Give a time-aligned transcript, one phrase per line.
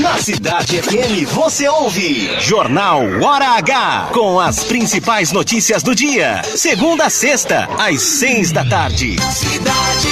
[0.00, 6.42] Na Cidade FM você ouve Jornal Hora H com as principais notícias do dia.
[6.44, 9.16] Segunda a sexta, às seis da tarde.
[9.32, 10.08] Cidade.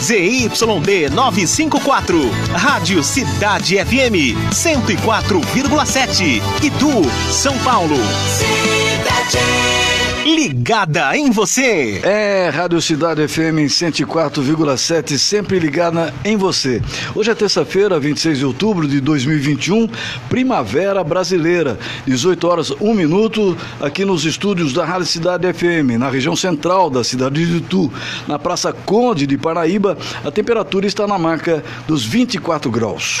[0.00, 6.42] ZYB 954, Rádio Cidade FM 104,7.
[6.62, 7.96] Itu, São Paulo.
[8.26, 9.67] Cidade
[10.34, 12.00] ligada em você.
[12.04, 16.82] É, Rádio Cidade FM 104,7, sempre ligada em você.
[17.14, 19.88] Hoje é terça-feira, 26 de outubro de 2021,
[20.28, 26.36] Primavera Brasileira, 18 horas 1 minuto, aqui nos estúdios da Rádio Cidade FM, na região
[26.36, 27.90] central da cidade de Itu,
[28.26, 33.20] na Praça Conde de Paraíba, a temperatura está na marca dos 24 graus.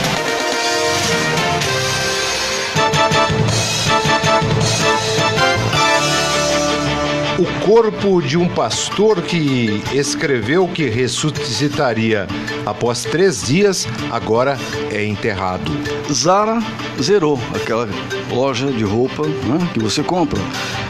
[7.65, 12.27] Corpo de um pastor que escreveu que ressuscitaria
[12.65, 14.57] após três dias, agora
[14.91, 15.71] é enterrado.
[16.11, 16.59] Zara
[16.99, 17.87] zerou aquela
[18.31, 20.39] loja de roupa né, que você compra.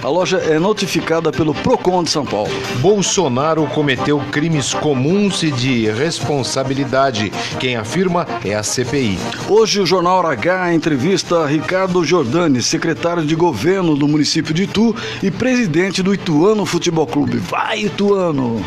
[0.03, 2.49] A loja é notificada pelo PROCON de São Paulo.
[2.79, 7.31] Bolsonaro cometeu crimes comuns e de responsabilidade.
[7.59, 9.19] Quem afirma é a CPI.
[9.47, 15.29] Hoje o Jornal H entrevista Ricardo Jordani, secretário de governo do município de Itu e
[15.29, 17.37] presidente do Ituano Futebol Clube.
[17.37, 18.65] Vai, Ituano!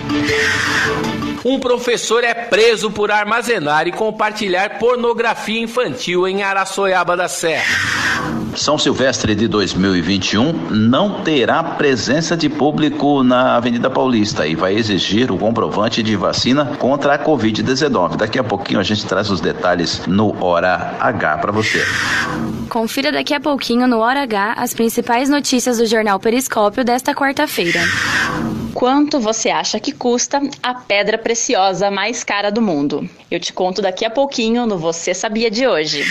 [1.44, 8.03] Um professor é preso por armazenar e compartilhar pornografia infantil em Araçoiaba da Serra.
[8.56, 15.30] São Silvestre de 2021 não terá presença de público na Avenida Paulista e vai exigir
[15.32, 18.16] o comprovante de vacina contra a Covid-19.
[18.16, 21.84] Daqui a pouquinho a gente traz os detalhes no Hora H para você.
[22.68, 27.80] Confira daqui a pouquinho no Hora H as principais notícias do jornal Periscópio desta quarta-feira.
[28.74, 33.08] Quanto você acha que custa a pedra preciosa mais cara do mundo?
[33.30, 36.04] Eu te conto daqui a pouquinho no Você Sabia de hoje.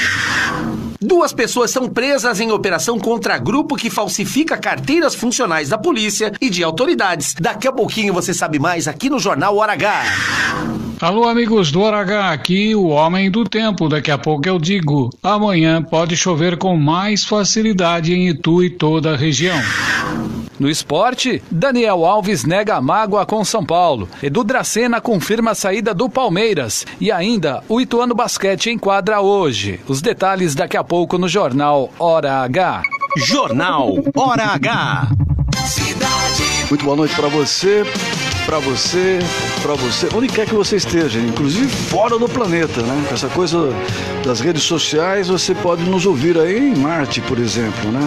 [0.99, 6.49] Duas pessoas são presas em operação contra grupo que falsifica carteiras funcionais da polícia e
[6.49, 7.35] de autoridades.
[7.37, 10.82] Daqui a pouquinho você sabe mais aqui no Jornal Hora H.
[11.01, 13.89] Alô, amigos do Hora H, aqui o Homem do Tempo.
[13.89, 19.13] Daqui a pouco eu digo: amanhã pode chover com mais facilidade em Itu e toda
[19.13, 19.57] a região.
[20.59, 24.07] No esporte, Daniel Alves nega a mágoa com São Paulo.
[24.21, 26.85] Edu Dracena confirma a saída do Palmeiras.
[27.01, 29.79] E ainda, o Ituano Basquete enquadra hoje.
[29.87, 32.83] Os detalhes daqui a pouco no Jornal Hora H.
[33.17, 35.11] Jornal Hora H.
[35.65, 36.43] Cidade.
[36.69, 37.83] Muito boa noite para você,
[38.45, 39.19] para você,
[39.63, 43.07] para você, onde quer que você esteja, inclusive fora do planeta, né?
[43.09, 43.69] Essa coisa
[44.21, 48.01] das redes sociais, você pode nos ouvir aí em Marte, por exemplo, né?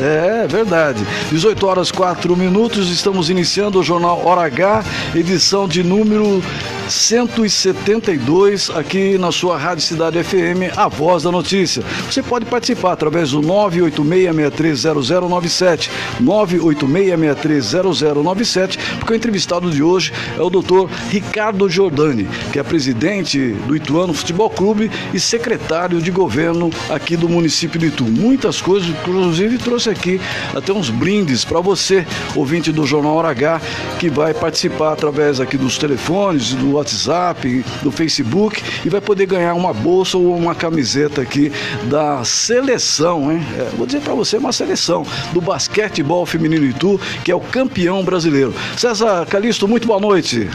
[0.00, 1.06] É verdade.
[1.30, 4.82] 18 horas 4 minutos, estamos iniciando o Jornal Hora H,
[5.14, 6.42] edição de número
[6.88, 11.84] 172, aqui na sua Rádio Cidade FM, a voz da notícia.
[12.10, 15.90] Você pode participar através do 986630097,
[16.20, 23.76] 986630097, porque o entrevistado de hoje é o doutor Ricardo Giordani, que é presidente do
[23.76, 28.04] Ituano Futebol Clube e secretário de governo aqui do município de Itu.
[28.04, 30.20] Muitas coisas, inclusive trouxe aqui
[30.54, 33.60] até uns brindes para você, ouvinte do Jornal Hora H,
[33.98, 39.54] que vai participar através aqui dos telefones, do WhatsApp, do Facebook e vai poder ganhar
[39.54, 41.52] uma bolsa ou uma camiseta aqui
[41.84, 43.42] da seleção, hein?
[43.58, 48.04] É, vou dizer para você, uma seleção do basquetebol feminino Itu, que é o campeão
[48.04, 48.54] brasileiro.
[48.76, 50.48] César Calixto, muito boa noite.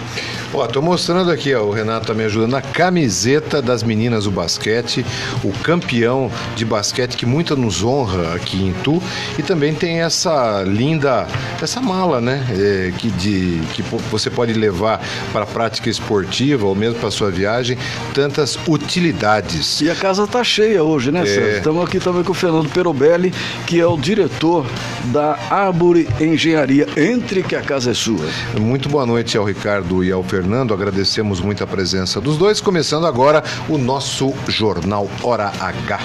[0.54, 4.31] Ó, tô mostrando aqui, ó, o Renato tá me ajudando, a camiseta das meninas do
[4.31, 5.06] basquete,
[5.44, 9.02] o campeão de basquete que muito nos honra aqui em Tu,
[9.38, 11.28] e também tem essa linda,
[11.62, 13.82] essa mala, né, é, que, de, que
[14.12, 15.02] você pode levar
[15.32, 17.78] para a prática esportiva ou mesmo para sua viagem,
[18.14, 19.82] tantas utilidades.
[19.82, 21.26] E a casa está cheia hoje, né, É.
[21.26, 21.58] César?
[21.58, 23.34] Estamos aqui também com o Fernando Perobelli,
[23.66, 24.66] que é o diretor
[25.06, 26.88] da Árvore Engenharia.
[26.98, 28.26] Entre que a casa é sua.
[28.60, 30.74] Muito boa noite ao Ricardo e ao Fernando.
[30.74, 32.62] Agradecemos muito a presença dos dois.
[32.62, 36.00] Começando agora o nosso Jornal Hora H.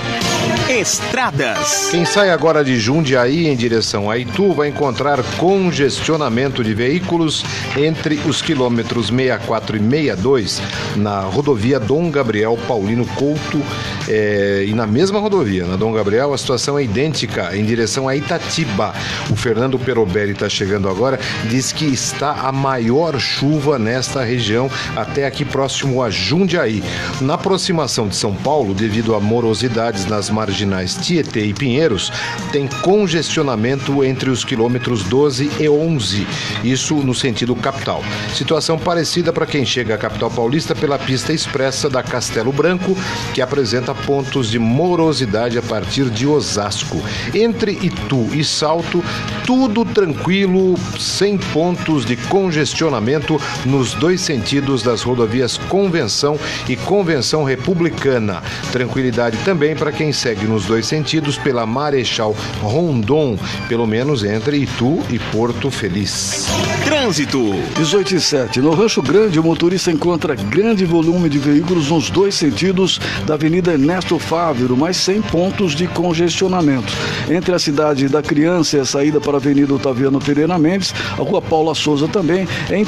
[0.69, 1.89] Estradas.
[1.91, 7.43] Quem sai agora de Jundiaí em direção a Itu vai encontrar congestionamento de veículos
[7.75, 10.61] entre os quilômetros 64 e 62
[10.97, 13.63] na rodovia Dom Gabriel Paulino Couto
[14.07, 18.15] eh, e na mesma rodovia, na Dom Gabriel, a situação é idêntica em direção a
[18.15, 18.93] Itatiba.
[19.31, 21.19] O Fernando Perobelli está chegando agora,
[21.49, 26.83] diz que está a maior chuva nesta região até aqui próximo a Jundiaí.
[27.23, 32.13] Na aproximação de São Paulo, devido a morosidades nas marginais Tietê e Pinheiros,
[32.53, 36.27] tem congestionamento entre os quilômetros 12 e 11,
[36.65, 38.03] isso no sentido capital.
[38.35, 42.99] Situação parecida para quem chega à capital paulista pela pista expressa da Castelo Branco,
[43.33, 47.01] que apresenta pontos de morosidade a partir de Osasco.
[47.33, 49.05] Entre Itu e Salto,
[49.47, 56.37] tudo tranquilo, sem pontos de congestionamento nos dois sentidos das rodovias Convenção
[56.69, 58.43] e Convenção Republicana.
[58.73, 62.35] Tranquilidade também para quem segue nos dois sentidos pela Marechal
[62.81, 63.39] Rondon,
[63.69, 66.49] pelo menos entre Itu e Porto Feliz.
[66.85, 67.55] Trânsito.
[67.77, 68.61] 18 e 7.
[68.61, 73.73] No Rancho Grande, o motorista encontra grande volume de veículos nos dois sentidos da Avenida
[73.73, 76.93] Ernesto Fávero, mais 100 pontos de congestionamento.
[77.29, 81.23] Entre a cidade da Criança e a saída para a Avenida Otaviano Pereira Mendes, a
[81.23, 82.79] Rua Paula Souza também, é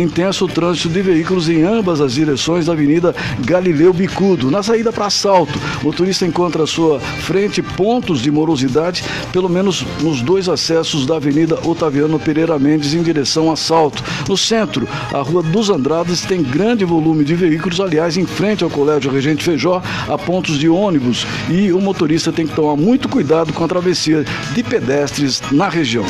[0.00, 4.50] intenso trânsito de veículos em ambas as direções da Avenida Galileu Bicudo.
[4.50, 9.04] Na saída para Assalto, o motorista encontra à sua frente pontos de morosidade,
[9.36, 14.02] pelo menos nos dois acessos da Avenida Otaviano Pereira Mendes em direção a Salto.
[14.26, 18.70] No centro, a Rua dos Andradas tem grande volume de veículos, aliás, em frente ao
[18.70, 23.52] Colégio Regente Feijó, há pontos de ônibus e o motorista tem que tomar muito cuidado
[23.52, 24.24] com a travessia
[24.54, 26.06] de pedestres na região.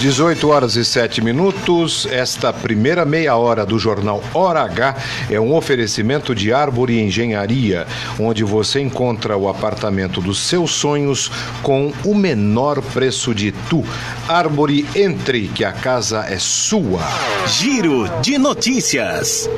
[0.00, 2.06] 18 horas e 7 minutos.
[2.06, 4.94] Esta primeira meia hora do jornal Hora H
[5.28, 7.84] é um oferecimento de Árvore Engenharia,
[8.18, 11.32] onde você encontra o apartamento dos seus sonhos
[11.64, 13.84] com o menor preço de tu.
[14.28, 17.00] Árvore Entre, que a casa é sua.
[17.46, 19.50] Giro de notícias.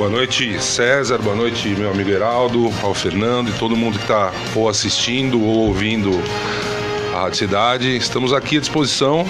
[0.00, 1.18] Boa noite, César.
[1.18, 5.66] Boa noite, meu amigo Heraldo, ao Fernando e todo mundo que está ou assistindo ou
[5.66, 6.12] ouvindo
[7.14, 7.96] a Rádio Cidade.
[7.98, 9.26] Estamos aqui à disposição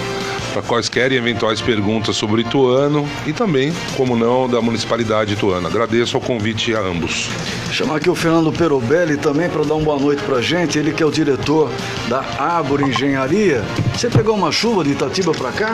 [0.53, 5.67] para quaisquer e eventuais perguntas sobre o Ituano e também, como não, da Municipalidade Ituana.
[5.67, 7.27] Agradeço ao convite a ambos.
[7.73, 11.03] Chamar aqui o Fernando Perobelli também para dar uma boa noite pra gente, ele que
[11.03, 11.69] é o diretor
[12.07, 13.61] da Árvore Engenharia.
[13.93, 15.73] Você pegou uma chuva de Itatiba para cá?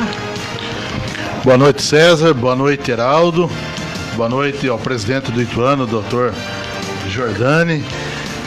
[1.44, 2.34] Boa noite, César.
[2.34, 3.48] Boa noite, Heraldo.
[4.18, 6.34] Boa noite ao presidente do Ituano, doutor
[7.08, 7.86] Jordani.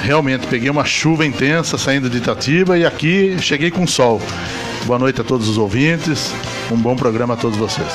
[0.03, 4.21] Realmente peguei uma chuva intensa saindo de Itatiba e aqui cheguei com sol.
[4.85, 6.33] Boa noite a todos os ouvintes.
[6.73, 7.87] Um bom programa a todos vocês.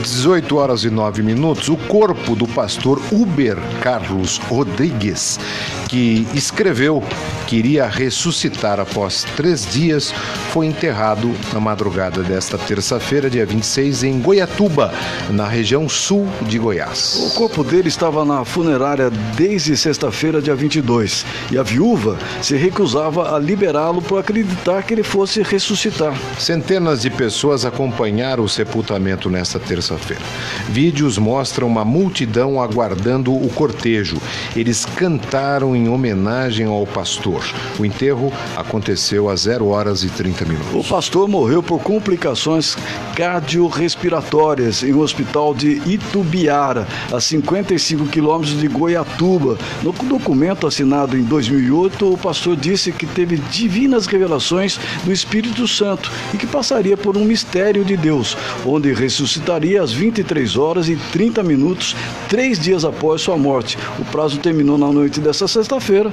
[0.00, 5.40] 18 horas e 9 minutos, o corpo do pastor Uber Carlos Rodrigues,
[5.88, 7.02] que escreveu
[7.46, 10.12] que iria ressuscitar após três dias,
[10.50, 14.92] foi enterrado na madrugada desta terça-feira, dia 26, em Goiatuba,
[15.30, 17.30] na região sul de Goiás.
[17.30, 23.34] O corpo dele estava na funerária desde sexta-feira, dia 22, e a viúva se recusava
[23.34, 26.14] a liberá-lo por acreditar que ele fosse ressuscitar.
[26.38, 30.22] Centenas de pessoas acompanharam o sepultamento nesta terça-feira.
[30.68, 34.16] Vídeos mostram uma multidão aguardando o cortejo.
[34.56, 37.44] Eles cantaram em homenagem ao pastor.
[37.78, 40.74] O enterro aconteceu às 0 horas e 30 minutos.
[40.74, 42.76] O pastor morreu por complicações
[43.14, 49.58] cardiorrespiratórias em um hospital de Itubiara, a 55 quilômetros de Goiatuba.
[49.82, 56.10] No documento assinado em 2008, o pastor disse que teve divinas revelações do Espírito Santo
[56.32, 61.42] e que passaria por um mistério de Deus, onde ressuscitaria às 23 horas e 30
[61.42, 61.96] minutos,
[62.28, 63.78] três dias após sua morte.
[63.98, 66.10] O prazo terminou na noite dessa sexta-feira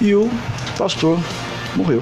[0.00, 0.30] e o
[0.78, 1.18] pastor
[1.76, 2.00] morreu.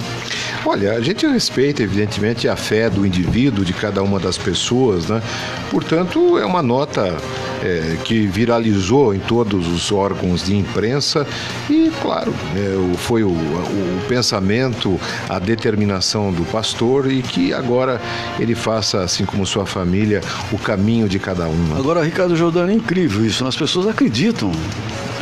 [0.64, 5.20] Olha, a gente respeita, evidentemente, a fé do indivíduo, de cada uma das pessoas, né?
[5.68, 7.16] Portanto, é uma nota
[7.62, 11.26] é, que viralizou em todos os órgãos de imprensa
[11.70, 18.00] e, claro, é, foi o, o, pensamento, a determinação do pastor e que agora
[18.38, 21.76] ele faça, assim como sua família, o caminho de cada um.
[21.76, 24.50] Agora, Ricardo Jordano, é incrível isso, as pessoas acreditam.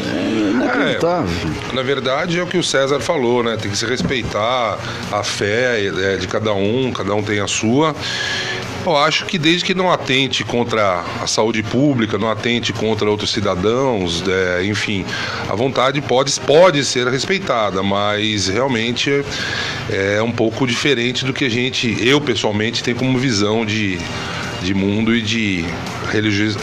[0.02, 1.50] É inacreditável.
[1.70, 3.56] É, na verdade é o que o César falou, né?
[3.60, 4.78] Tem que se respeitar
[5.12, 7.94] a fé é, de cada um, cada um tem a sua.
[8.84, 13.30] Eu acho que desde que não atente contra a saúde pública, não atente contra outros
[13.30, 15.04] cidadãos, é, enfim,
[15.48, 19.22] a vontade pode, pode ser respeitada, mas realmente
[19.90, 23.98] é um pouco diferente do que a gente, eu pessoalmente, tenho como visão de,
[24.62, 25.64] de mundo e de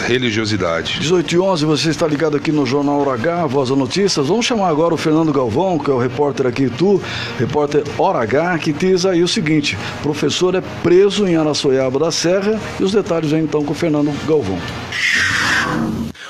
[0.07, 0.99] religiosidade.
[0.99, 4.27] 18 e 11, você está ligado aqui no Jornal Hora H, Voz da Notícias.
[4.27, 7.01] Vamos chamar agora o Fernando Galvão, que é o repórter aqui, tu,
[7.39, 12.59] repórter Hora H, que diz aí o seguinte: professor é preso em Araçoiaba da Serra
[12.79, 14.59] e os detalhes aí então com o Fernando Galvão.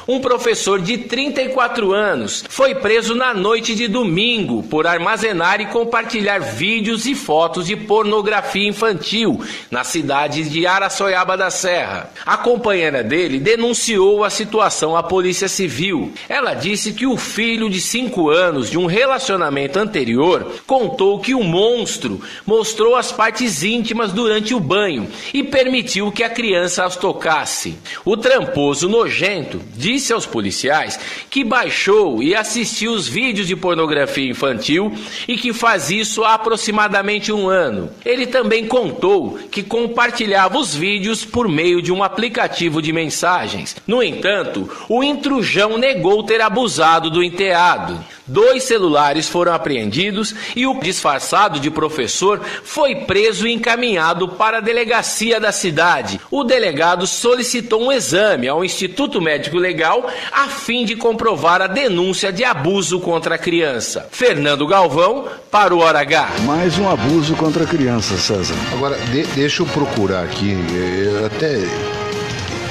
[0.08, 6.40] Um professor de 34 anos foi preso na noite de domingo por armazenar e compartilhar
[6.40, 12.10] vídeos e fotos de pornografia infantil na cidade de Araçoiaba da Serra.
[12.26, 16.14] A companheira dele denunciou a situação à Polícia Civil.
[16.30, 21.44] Ela disse que o filho de 5 anos de um relacionamento anterior contou que o
[21.44, 27.78] monstro mostrou as partes íntimas durante o banho e permitiu que a criança as tocasse.
[28.06, 34.30] O tramposo nojento disse disse aos policiais que baixou e assistiu os vídeos de pornografia
[34.30, 34.94] infantil
[35.28, 37.90] e que faz isso há aproximadamente um ano.
[38.06, 43.76] Ele também contou que compartilhava os vídeos por meio de um aplicativo de mensagens.
[43.88, 48.00] No entanto, o intrujão negou ter abusado do enteado.
[48.28, 54.62] Dois celulares foram apreendidos e o disfarçado de professor foi preso e encaminhado para a
[54.62, 56.20] delegacia da cidade.
[56.30, 62.32] O delegado solicitou um exame ao Instituto Médico Legal a fim de comprovar a denúncia
[62.32, 64.08] de abuso contra a criança.
[64.12, 66.30] Fernando Galvão, para o Hora H.
[66.46, 68.56] Mais um abuso contra a criança, César.
[68.74, 71.58] Agora, de, deixa eu procurar aqui, eu até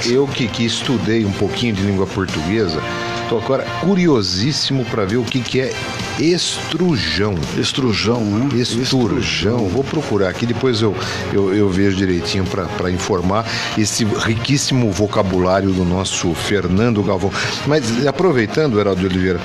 [0.04, 2.80] eu que, que estudei um pouquinho de língua portuguesa.
[3.26, 5.73] Estou agora curiosíssimo para ver o que, que é
[6.16, 7.35] estrujão.
[7.59, 8.49] Estrujão, né?
[8.56, 9.66] Estrujão.
[9.68, 10.95] Vou procurar aqui, depois eu,
[11.33, 13.45] eu, eu vejo direitinho para informar
[13.76, 17.33] esse riquíssimo vocabulário do nosso Fernando Galvão.
[17.66, 19.40] Mas aproveitando, Heraldo de Oliveira,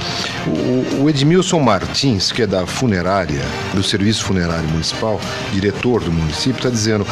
[0.46, 3.42] o, o Edmilson Martins, que é da funerária,
[3.74, 5.20] do Serviço Funerário Municipal,
[5.52, 7.04] diretor do município, está dizendo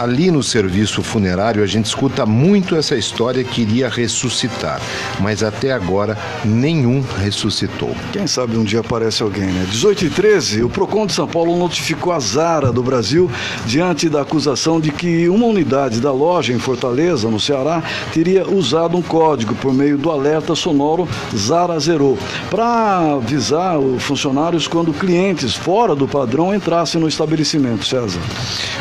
[0.00, 4.80] ali no serviço funerário a gente escuta muito essa história que iria ressuscitar,
[5.20, 7.94] mas até agora nenhum ressuscitou.
[8.10, 9.66] Quem sabe um dia aparece alguém, né?
[9.70, 13.30] 18 e 13, o Procon de São Paulo notificou a Zara do Brasil
[13.66, 18.96] diante da acusação de que uma unidade da loja em Fortaleza, no Ceará, teria usado
[18.96, 22.18] um código por meio do alerta sonoro Zara Zerou
[22.50, 28.20] para avisar os funcionários quando clientes fora do padrão entrassem no estabelecimento, César.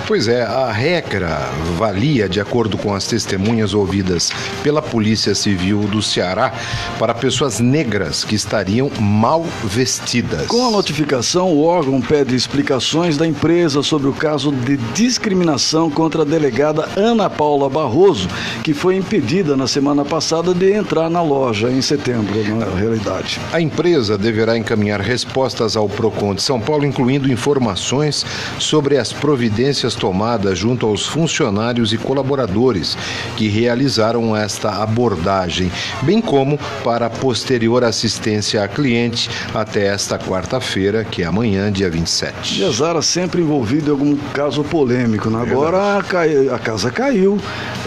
[0.08, 0.72] Pois é, a
[1.10, 1.40] regra
[1.76, 6.54] valia, de acordo com as testemunhas ouvidas pela Polícia Civil do Ceará,
[7.00, 10.46] para pessoas negras que estariam mal vestidas.
[10.46, 16.22] Com a notificação, o órgão pede explicações da empresa sobre o caso de discriminação contra
[16.22, 18.28] a delegada Ana Paula Barroso,
[18.64, 23.40] que foi impedida na semana passada de entrar na loja em setembro, na realidade.
[23.52, 28.24] A empresa deverá encaminhar respostas ao PROCON de São Paulo, incluindo informações
[28.60, 32.98] sobre as providências tomadas junto aos funcionários e colaboradores
[33.38, 41.24] que realizaram esta abordagem, bem como para posterior assistência a cliente até esta quarta-feira, que
[41.24, 42.62] é amanhã, dia 27.
[42.62, 45.30] E a Zara sempre envolvida em algum caso polêmico.
[45.30, 45.42] Né?
[45.42, 47.40] Agora a, a, casa caiu.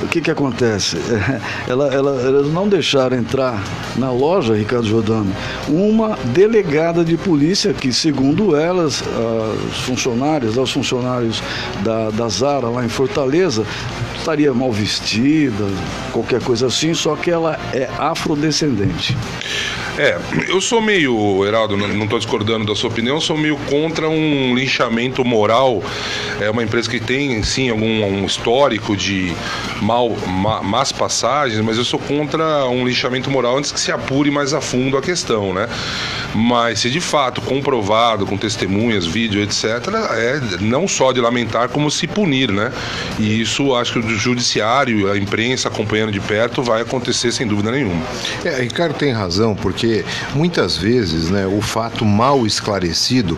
[0.02, 0.97] O que, que acontece?
[1.68, 3.62] Ela, ela, elas não deixaram entrar
[3.97, 5.32] na loja, Ricardo Jordano,
[5.68, 9.02] uma delegada de polícia que, segundo elas,
[9.71, 11.42] os funcionários, os funcionários
[11.82, 13.66] da, da Zara lá em Fortaleza,
[14.16, 15.64] estaria mal vestida,
[16.12, 19.16] qualquer coisa assim, só que ela é afrodescendente.
[19.99, 20.18] É,
[20.49, 25.22] eu sou meio, Heraldo, não estou discordando da sua opinião, sou meio contra um linchamento
[25.22, 25.82] moral.
[26.40, 29.34] É uma empresa que tem, sim, algum um histórico de
[29.82, 34.30] mal, ma, más passagens, mas eu sou contra um linchamento moral antes que se apure
[34.30, 35.68] mais a fundo a questão, né?
[36.35, 39.65] Mas se de fato comprovado, com testemunhas, vídeo, etc.,
[40.12, 42.73] é não só de lamentar, como se punir, né?
[43.19, 47.71] E isso acho que o judiciário, a imprensa acompanhando de perto, vai acontecer sem dúvida
[47.71, 48.03] nenhuma.
[48.45, 53.37] É, Ricardo tem razão, porque muitas vezes né, o fato mal esclarecido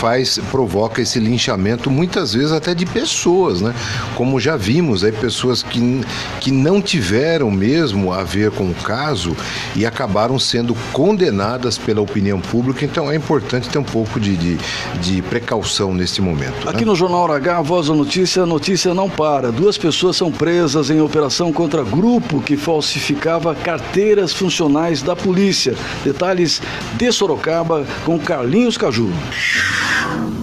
[0.00, 3.74] faz, provoca esse linchamento, muitas vezes até de pessoas, né?
[4.14, 6.00] Como já vimos aí, pessoas que,
[6.40, 9.36] que não tiveram mesmo a ver com o caso
[9.76, 14.58] e acabaram sendo condenadas pela opinião pública, então é importante ter um pouco de, de,
[15.00, 16.64] de precaução nesse momento.
[16.64, 16.70] Né?
[16.70, 19.50] Aqui no Jornal H, a Voz da Notícia, a notícia não para.
[19.52, 25.74] Duas pessoas são presas em operação contra grupo que falsificava carteiras funcionais da polícia.
[26.04, 26.60] Detalhes
[26.94, 29.12] de Sorocaba com Carlinhos Caju.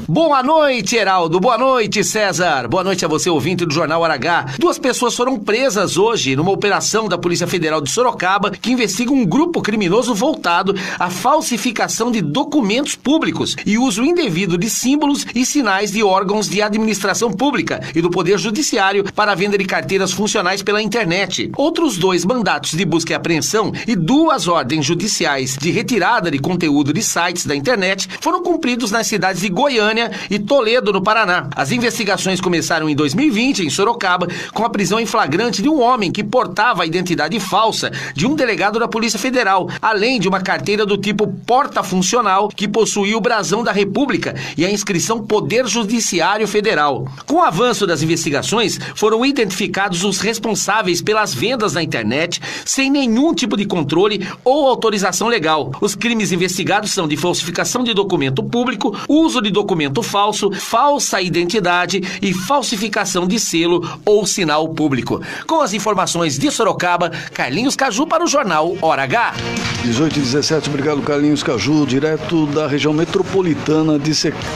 [0.10, 1.40] Boa noite, Heraldo.
[1.40, 2.68] Boa noite, César.
[2.68, 4.56] Boa noite a você, ouvinte do Jornal H.
[4.58, 9.24] Duas pessoas foram presas hoje numa operação da Polícia Federal de Sorocaba que investiga um
[9.24, 15.92] grupo criminoso voltado à falsificação de documentos públicos e uso indevido de símbolos e sinais
[15.92, 20.64] de órgãos de administração pública e do Poder Judiciário para a venda de carteiras funcionais
[20.64, 21.52] pela internet.
[21.56, 26.92] Outros dois mandatos de busca e apreensão e duas ordens judiciais de retirada de conteúdo
[26.92, 29.99] de sites da internet foram cumpridos nas cidades de Goiânia
[30.30, 31.48] E Toledo, no Paraná.
[31.56, 36.12] As investigações começaram em 2020, em Sorocaba, com a prisão em flagrante de um homem
[36.12, 40.86] que portava a identidade falsa de um delegado da Polícia Federal, além de uma carteira
[40.86, 46.48] do tipo porta funcional que possuía o brasão da República e a inscrição Poder Judiciário
[46.48, 47.08] Federal.
[47.26, 53.34] Com o avanço das investigações, foram identificados os responsáveis pelas vendas na internet sem nenhum
[53.34, 55.72] tipo de controle ou autorização legal.
[55.82, 61.22] Os crimes investigados são de falsificação de documento público, uso de documento documento falso, falsa
[61.22, 65.22] identidade e falsificação de selo ou sinal público.
[65.46, 69.34] Com as informações de Sorocaba, Carlinhos Caju para o jornal Hora H.
[69.84, 74.14] 18 e 17, obrigado Carlinhos Caju, direto da região metropolitana de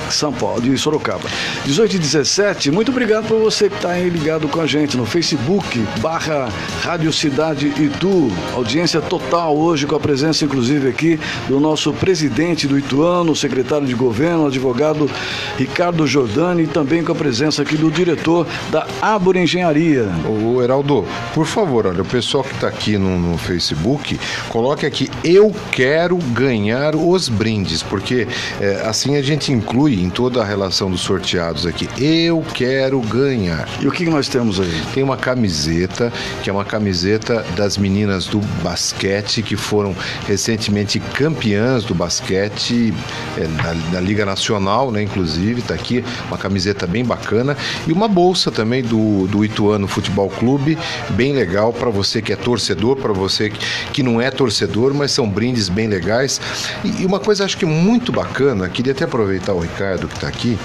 [0.09, 1.29] São Paulo, de Sorocaba.
[1.65, 5.05] 18 e 17, muito obrigado por você que está aí ligado com a gente no
[5.05, 6.49] Facebook, barra
[6.81, 8.31] Rádio Cidade Itu.
[8.53, 13.93] Audiência total hoje com a presença, inclusive, aqui do nosso presidente do Ituano, secretário de
[13.93, 15.09] governo, advogado
[15.57, 20.07] Ricardo Jordani e também com a presença aqui do diretor da Arbor Engenharia.
[20.27, 25.09] O Heraldo, por favor, olha, o pessoal que está aqui no, no, Facebook, coloque aqui,
[25.23, 28.27] eu quero ganhar os brindes, porque
[28.59, 33.67] é, assim a gente inclui em toda a relação dos sorteados aqui, eu quero ganhar.
[33.81, 34.81] E o que nós temos aí?
[34.93, 39.95] Tem uma camiseta, que é uma camiseta das meninas do basquete, que foram
[40.27, 42.93] recentemente campeãs do basquete
[43.37, 45.02] é, da, da Liga Nacional, né?
[45.03, 47.55] Inclusive, tá aqui, uma camiseta bem bacana
[47.87, 50.77] e uma bolsa também do, do Ituano Futebol Clube,
[51.11, 53.51] bem legal para você que é torcedor, para você
[53.91, 56.41] que, não é torcedor, mas são brindes bem legais.
[56.83, 60.57] E, uma coisa acho que muito bacana, queria até aproveitar o Ricardo que está aqui,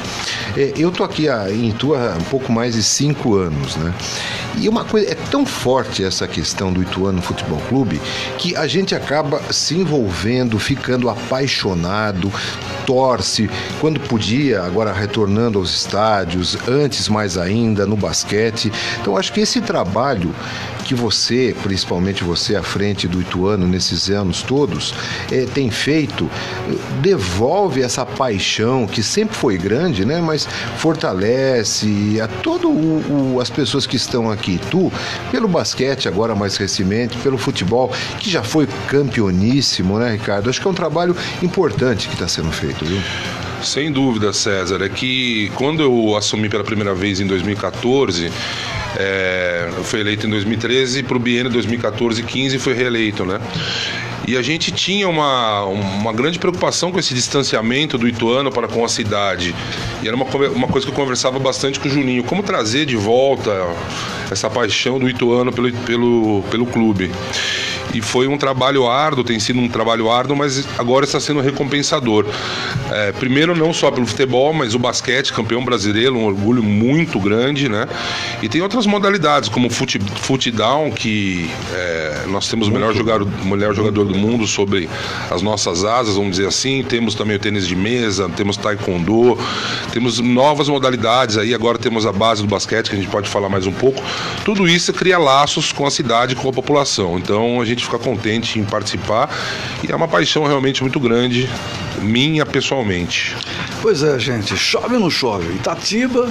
[0.56, 3.92] é, eu tô aqui em Itu há um pouco mais de cinco anos, né?
[4.60, 8.00] E uma coisa, é tão forte essa questão do Ituano Futebol Clube
[8.38, 12.32] que a gente acaba se envolvendo, ficando apaixonado,
[12.84, 13.48] torce,
[13.80, 18.70] quando podia, agora retornando aos estádios, antes mais ainda no basquete.
[19.00, 20.34] Então acho que esse trabalho
[20.84, 24.94] que você, principalmente você à frente do Ituano nesses anos todos,
[25.30, 26.30] é, tem feito,
[27.00, 30.20] devolve essa paixão que sempre foi grande, né?
[30.20, 34.90] Mas fortalece a todo o, o, as pessoas que estão aqui, tu,
[35.30, 40.48] pelo basquete agora mais recentemente, pelo futebol que já foi campeoníssimo, né, Ricardo?
[40.48, 43.00] Acho que é um trabalho importante que está sendo feito, viu?
[43.62, 44.82] Sem dúvida, César.
[44.82, 48.30] É que quando eu assumi pela primeira vez em 2014,
[48.96, 53.40] é, eu fui eleito em 2013 para o biênio 2014 e 15 foi reeleito, né?
[54.26, 58.84] E a gente tinha uma, uma grande preocupação com esse distanciamento do Ituano para com
[58.84, 59.54] a cidade.
[60.02, 62.22] E era uma, uma coisa que eu conversava bastante com o Juninho.
[62.22, 63.50] Como trazer de volta
[64.30, 67.10] essa paixão do Ituano pelo, pelo, pelo clube.
[67.94, 72.26] E foi um trabalho árduo, tem sido um trabalho árduo, mas agora está sendo recompensador.
[72.90, 77.68] É, primeiro, não só pelo futebol, mas o basquete, campeão brasileiro, um orgulho muito grande,
[77.68, 77.88] né?
[78.42, 82.94] E tem outras modalidades, como o fute, fute down, que é, nós temos o melhor
[82.94, 84.88] jogador, melhor jogador do mundo sobre
[85.30, 86.82] as nossas asas, vamos dizer assim.
[86.82, 89.38] Temos também o tênis de mesa, temos taekwondo,
[89.92, 91.54] temos novas modalidades aí.
[91.54, 94.02] Agora temos a base do basquete, que a gente pode falar mais um pouco.
[94.44, 97.18] Tudo isso cria laços com a cidade, com a população.
[97.18, 99.30] Então a gente gente fica contente em participar
[99.86, 101.48] e é uma paixão realmente muito grande,
[102.02, 103.36] minha pessoalmente.
[103.80, 105.54] Pois é, gente, chove ou não chove?
[105.54, 106.28] Itatiba,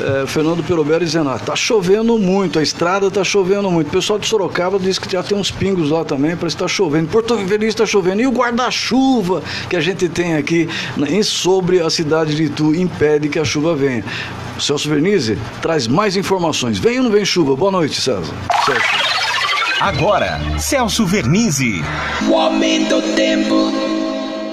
[0.00, 3.88] é, Fernando Perobero dizendo, ah, tá chovendo muito, a estrada tá chovendo muito.
[3.88, 6.68] O pessoal de Sorocaba diz que já tem uns pingos lá também, parece que tá
[6.68, 7.08] chovendo.
[7.08, 8.22] Porto Feliz está chovendo.
[8.22, 10.68] E o guarda-chuva que a gente tem aqui
[11.06, 14.04] em, sobre a cidade de Itu impede que a chuva venha.
[14.56, 16.78] O Celso Vernizzi traz mais informações.
[16.78, 17.54] Vem ou não vem chuva?
[17.54, 18.34] Boa noite, César.
[18.64, 19.27] Celso.
[19.80, 21.80] Agora, Celso Vernizzi.
[22.28, 23.70] O homem do tempo.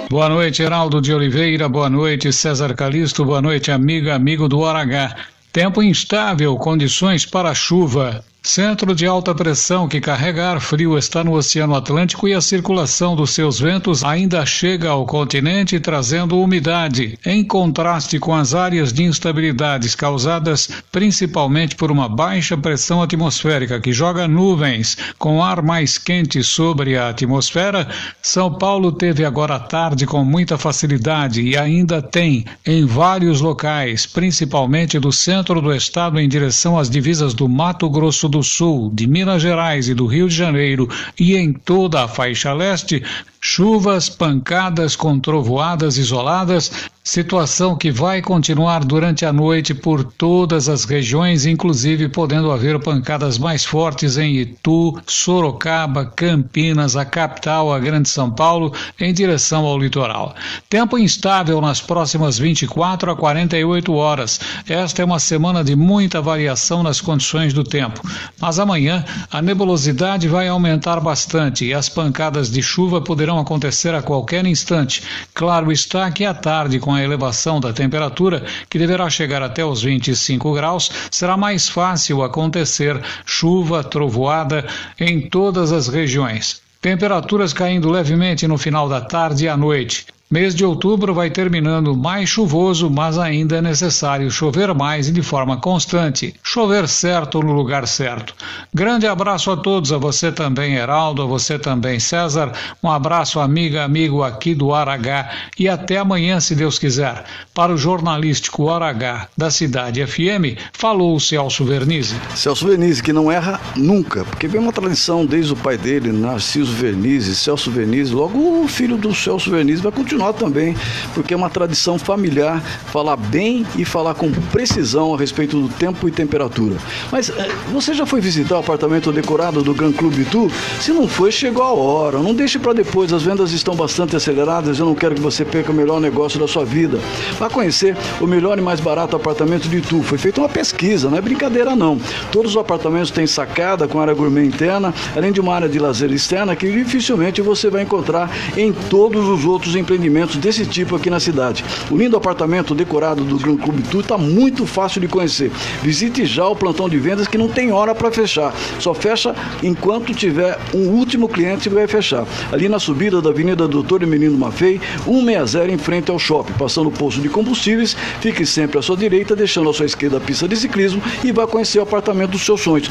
[0.07, 1.67] Boa noite, Heraldo de Oliveira.
[1.67, 3.25] Boa noite, César Calisto.
[3.25, 5.15] Boa noite, amiga, amigo do Hora H.
[5.51, 8.23] Tempo instável, condições para chuva.
[8.45, 13.15] Centro de alta pressão que carrega ar frio está no Oceano Atlântico e a circulação
[13.15, 19.01] dos seus ventos ainda chega ao continente trazendo umidade, em contraste com as áreas de
[19.01, 26.43] instabilidades causadas principalmente por uma baixa pressão atmosférica que joga nuvens com ar mais quente
[26.43, 27.87] sobre a atmosfera.
[28.21, 34.99] São Paulo teve agora tarde com muita facilidade e ainda tem em vários locais, principalmente
[34.99, 39.41] do centro do estado em direção às divisas do Mato Grosso do Sul, de Minas
[39.41, 43.03] Gerais e do Rio de Janeiro e em toda a faixa leste,
[43.47, 50.85] chuvas, pancadas com trovoadas isoladas, situação que vai continuar durante a noite por todas as
[50.85, 58.09] regiões, inclusive podendo haver pancadas mais fortes em Itu, Sorocaba, Campinas, a capital, a Grande
[58.09, 60.33] São Paulo, em direção ao litoral.
[60.67, 64.39] Tempo instável nas próximas 24 a 48 horas.
[64.67, 68.01] Esta é uma semana de muita variação nas condições do tempo.
[68.41, 74.01] Mas amanhã a nebulosidade vai aumentar bastante e as pancadas de chuva poderão acontecer a
[74.01, 75.03] qualquer instante.
[75.33, 79.83] Claro está que à tarde, com a elevação da temperatura, que deverá chegar até os
[79.83, 84.65] 25 graus, será mais fácil acontecer chuva, trovoada
[84.99, 86.61] em todas as regiões.
[86.81, 90.05] Temperaturas caindo levemente no final da tarde e à noite.
[90.27, 95.21] Mês de outubro vai terminando mais chuvoso, mas ainda é necessário chover mais e de
[95.21, 96.33] forma constante.
[96.41, 98.33] Chover certo no lugar certo.
[98.73, 102.51] Grande abraço a todos, a você também, Heraldo, a você também, César.
[102.81, 107.23] Um abraço, amiga, amigo aqui do Aragá e até amanhã, se Deus quiser.
[107.53, 112.15] Para o jornalístico Aragá da Cidade FM, falou o Celso Vernizzi.
[112.33, 116.73] Celso Vernizzi, que não erra nunca, porque vem uma tradição desde o pai dele, Narciso
[116.73, 120.75] Vernizzi, Celso Vernizzi, logo o filho do Celso Vernizzi vai continuar continuar também,
[121.13, 126.07] porque é uma tradição familiar falar bem e falar com precisão a respeito do tempo
[126.07, 126.77] e temperatura.
[127.11, 130.49] Mas eh, você já foi visitar o apartamento decorado do Gran Clube Itu?
[130.79, 132.19] Se não foi, chegou a hora.
[132.19, 134.79] Não deixe para depois, as vendas estão bastante aceleradas.
[134.79, 136.97] Eu não quero que você perca o melhor negócio da sua vida.
[137.37, 140.01] Vá conhecer o melhor e mais barato apartamento de Itu.
[140.01, 141.99] Foi feita uma pesquisa, não é brincadeira não.
[142.31, 146.11] Todos os apartamentos têm sacada com área gourmet interna, além de uma área de lazer
[146.11, 151.09] externa que dificilmente você vai encontrar em todos os outros empreendimentos empreendimentos desse tipo aqui
[151.09, 151.63] na cidade.
[151.89, 155.51] O lindo apartamento decorado do Gran Clube Tour está muito fácil de conhecer.
[155.81, 158.53] Visite já o plantão de vendas que não tem hora para fechar.
[158.79, 162.25] Só fecha enquanto tiver um último cliente que vai fechar.
[162.51, 166.53] Ali na subida da Avenida Doutor e Menino Mafei, 160 em frente ao shopping.
[166.53, 170.21] Passando o posto de combustíveis, fique sempre à sua direita, deixando à sua esquerda a
[170.21, 172.89] pista de ciclismo e vá conhecer o apartamento dos seus sonhos.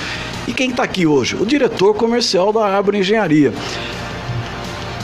[0.49, 1.37] E quem está aqui hoje?
[1.37, 3.53] O diretor comercial da Árvore Engenharia.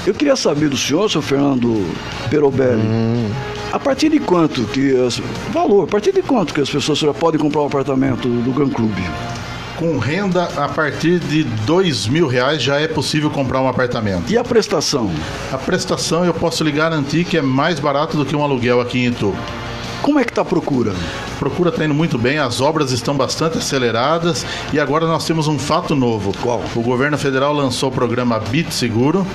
[0.07, 1.87] Eu queria saber do senhor, senhor Fernando
[2.31, 3.31] Perobelli, hum.
[3.71, 5.21] a partir de quanto que as,
[5.53, 8.71] valor, a partir de quanto que as pessoas já podem comprar um apartamento do Gun
[8.71, 8.97] Club?
[9.77, 14.31] Com renda a partir de dois mil reais já é possível comprar um apartamento.
[14.33, 15.11] E a prestação?
[15.53, 19.01] A prestação eu posso lhe garantir que é mais barato do que um aluguel aqui
[19.01, 19.35] em Itu.
[20.03, 20.93] Como é que está a procura?
[20.93, 25.47] A procura está indo muito bem, as obras estão bastante aceleradas e agora nós temos
[25.47, 26.33] um fato novo.
[26.41, 26.63] Qual?
[26.75, 29.27] O governo federal lançou o programa Bit Seguro,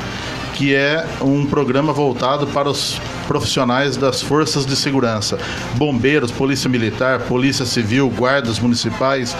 [0.55, 5.37] que é um programa voltado para os profissionais das forças de segurança,
[5.75, 9.35] bombeiros, polícia militar, polícia civil, guardas municipais,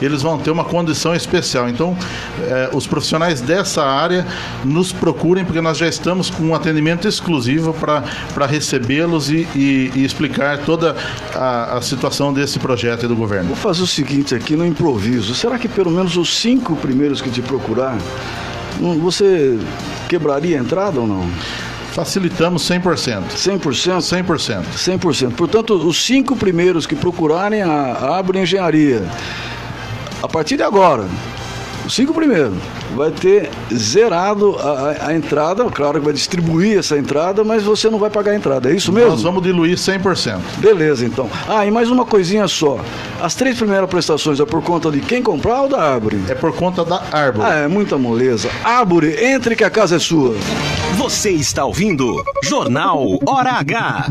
[0.00, 1.68] eles vão ter uma condição especial.
[1.68, 1.96] Então,
[2.42, 4.26] eh, os profissionais dessa área
[4.64, 10.04] nos procurem porque nós já estamos com um atendimento exclusivo para recebê-los e, e, e,
[10.04, 10.94] explicar toda
[11.34, 13.48] a, a situação desse projeto do governo.
[13.48, 15.34] Vou fazer o seguinte aqui no improviso.
[15.34, 17.98] Será que pelo menos os cinco primeiros que te procurar,
[18.98, 19.58] você
[20.08, 21.30] quebraria a entrada ou não?
[21.92, 23.24] Facilitamos 100%.
[23.34, 23.60] 100%?
[23.98, 24.64] 100%.
[24.98, 25.34] 100%.
[25.34, 29.02] Portanto, os cinco primeiros que procurarem a Abre Engenharia,
[30.22, 31.06] a partir de agora,
[31.94, 32.54] cinco primeiros,
[32.94, 34.70] vai ter zerado a,
[35.04, 38.36] a, a entrada, claro que vai distribuir essa entrada, mas você não vai pagar a
[38.36, 39.10] entrada, é isso mesmo?
[39.10, 40.38] Nós vamos diluir 100%.
[40.58, 41.28] Beleza, então.
[41.48, 42.78] Ah, e mais uma coisinha só.
[43.20, 46.20] As três primeiras prestações é por conta de quem comprar ou da árvore?
[46.28, 47.46] É por conta da árvore.
[47.46, 48.48] Ah, é muita moleza.
[48.64, 50.34] Árvore, entre que a casa é sua.
[50.96, 54.10] Você está ouvindo Jornal Hora H.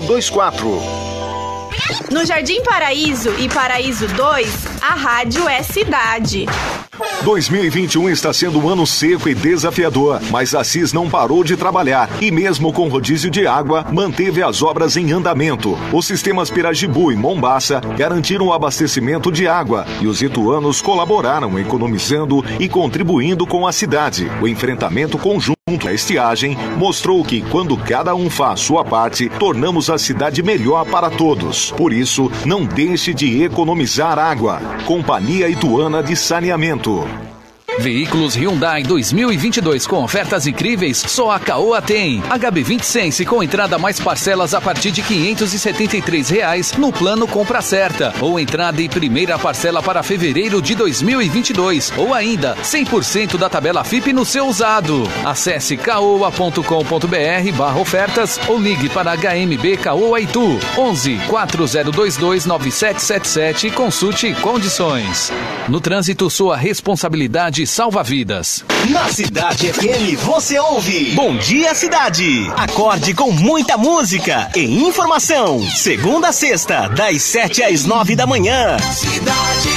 [0.00, 0.80] 2024.
[2.10, 6.46] No Jardim Paraíso e Paraíso 2, a rádio é cidade.
[7.22, 12.10] 2021 está sendo um ano seco e desafiador, mas a CIS não parou de trabalhar
[12.20, 15.78] e, mesmo com rodízio de água, manteve as obras em andamento.
[15.92, 22.44] Os sistemas Pirajibu e Mombaça garantiram o abastecimento de água e os ituanos colaboraram economizando
[22.58, 24.28] e contribuindo com a cidade.
[24.40, 25.56] O enfrentamento conjunto
[25.86, 31.08] à estiagem mostrou que, quando cada um faz sua parte, tornamos a cidade melhor para
[31.08, 31.70] todos.
[31.76, 34.60] Por isso, não deixe de economizar água.
[34.86, 37.11] Companhia Ituana de Saneamento.
[37.78, 42.20] Veículos Hyundai 2022 com ofertas incríveis, só a Caoa tem.
[42.22, 48.14] HB20 Sense com entrada mais parcelas a partir de 573 reais no plano Compra Certa.
[48.20, 51.92] Ou entrada e primeira parcela para fevereiro de 2022.
[51.96, 55.08] Ou ainda 100% da tabela FIP no seu usado.
[55.24, 64.34] Acesse caoa.com.br barra ofertas ou ligue para HMB Caoa Itu 11 4022 9777 e consulte
[64.34, 65.32] condições.
[65.68, 68.64] No trânsito, sua responsabilidade salva vidas.
[68.90, 72.50] Na Cidade FM você ouve Bom Dia Cidade.
[72.56, 75.62] Acorde com muita música e informação.
[75.70, 78.78] Segunda a sexta, das 7 às 9 da manhã.
[78.78, 79.70] Cidade.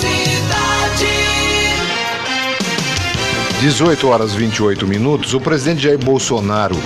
[0.00, 1.22] Cidade.
[3.60, 5.34] 18 horas 28 minutos.
[5.34, 6.76] O presidente Jair Bolsonaro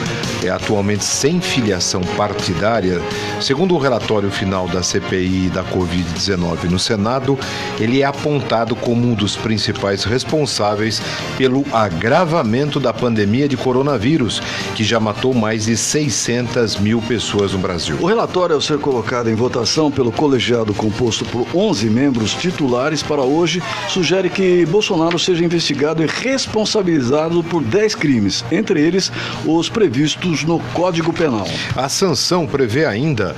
[0.44, 3.00] é atualmente sem filiação partidária.
[3.40, 7.38] Segundo o relatório final da CPI da Covid-19 no Senado,
[7.78, 11.00] ele é apontado como um dos principais responsáveis
[11.36, 14.40] pelo agravamento da pandemia de coronavírus,
[14.74, 17.96] que já matou mais de 600 mil pessoas no Brasil.
[18.00, 23.22] O relatório, ao ser colocado em votação pelo colegiado composto por 11 membros titulares para
[23.22, 29.10] hoje, sugere que Bolsonaro seja investigado e responsabilizado por 10 crimes, entre eles
[29.44, 31.46] os previstos no Código Penal.
[31.76, 33.34] A sanção prevê ainda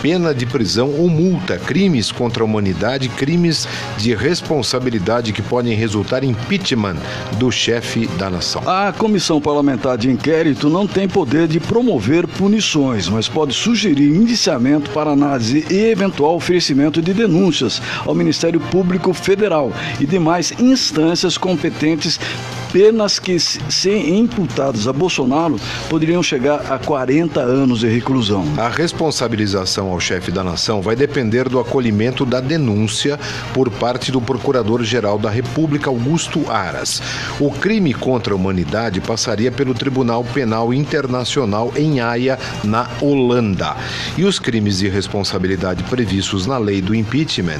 [0.00, 6.24] pena de prisão ou multa, crimes contra a humanidade, crimes de responsabilidade que podem resultar
[6.24, 6.96] em impeachment
[7.38, 8.62] do chefe da nação.
[8.66, 14.90] A comissão parlamentar de inquérito não tem poder de promover punições, mas pode sugerir indiciamento
[14.90, 22.18] para análise e eventual oferecimento de denúncias ao Ministério Público Federal e demais instâncias competentes
[22.72, 28.44] penas que, se imputadas a Bolsonaro, poderiam chegar a 40 anos de reclusão.
[28.56, 33.18] A responsabilização ao chefe da nação vai depender do acolhimento da denúncia
[33.52, 37.02] por parte do Procurador-Geral da República, Augusto Aras.
[37.40, 43.76] O crime contra a humanidade passaria pelo Tribunal Penal Internacional em Haia, na Holanda.
[44.16, 47.58] E os crimes de responsabilidade previstos na lei do impeachment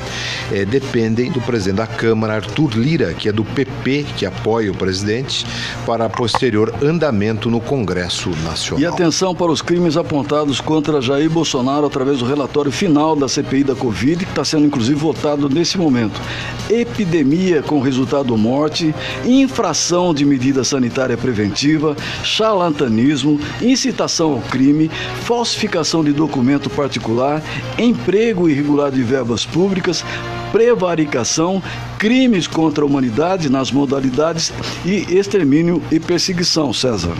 [0.52, 4.76] eh, dependem do presidente da Câmara, Arthur Lira, que é do PP, que apoia o
[4.76, 5.44] presidente
[5.84, 8.59] para posterior andamento no Congresso Nacional.
[8.78, 13.28] E atenção para os crimes apontados contra Jair Bolsonaro através temos o relatório final da
[13.28, 16.20] CPI da Covid, que está sendo inclusive votado nesse momento.
[16.68, 18.94] Epidemia com resultado morte,
[19.24, 24.90] infração de medida sanitária preventiva, charlatanismo, incitação ao crime,
[25.24, 27.42] falsificação de documento particular,
[27.78, 30.04] emprego irregular de verbas públicas,
[30.52, 31.62] prevaricação,
[31.98, 34.52] crimes contra a humanidade nas modalidades
[34.84, 37.14] e extermínio e perseguição, César.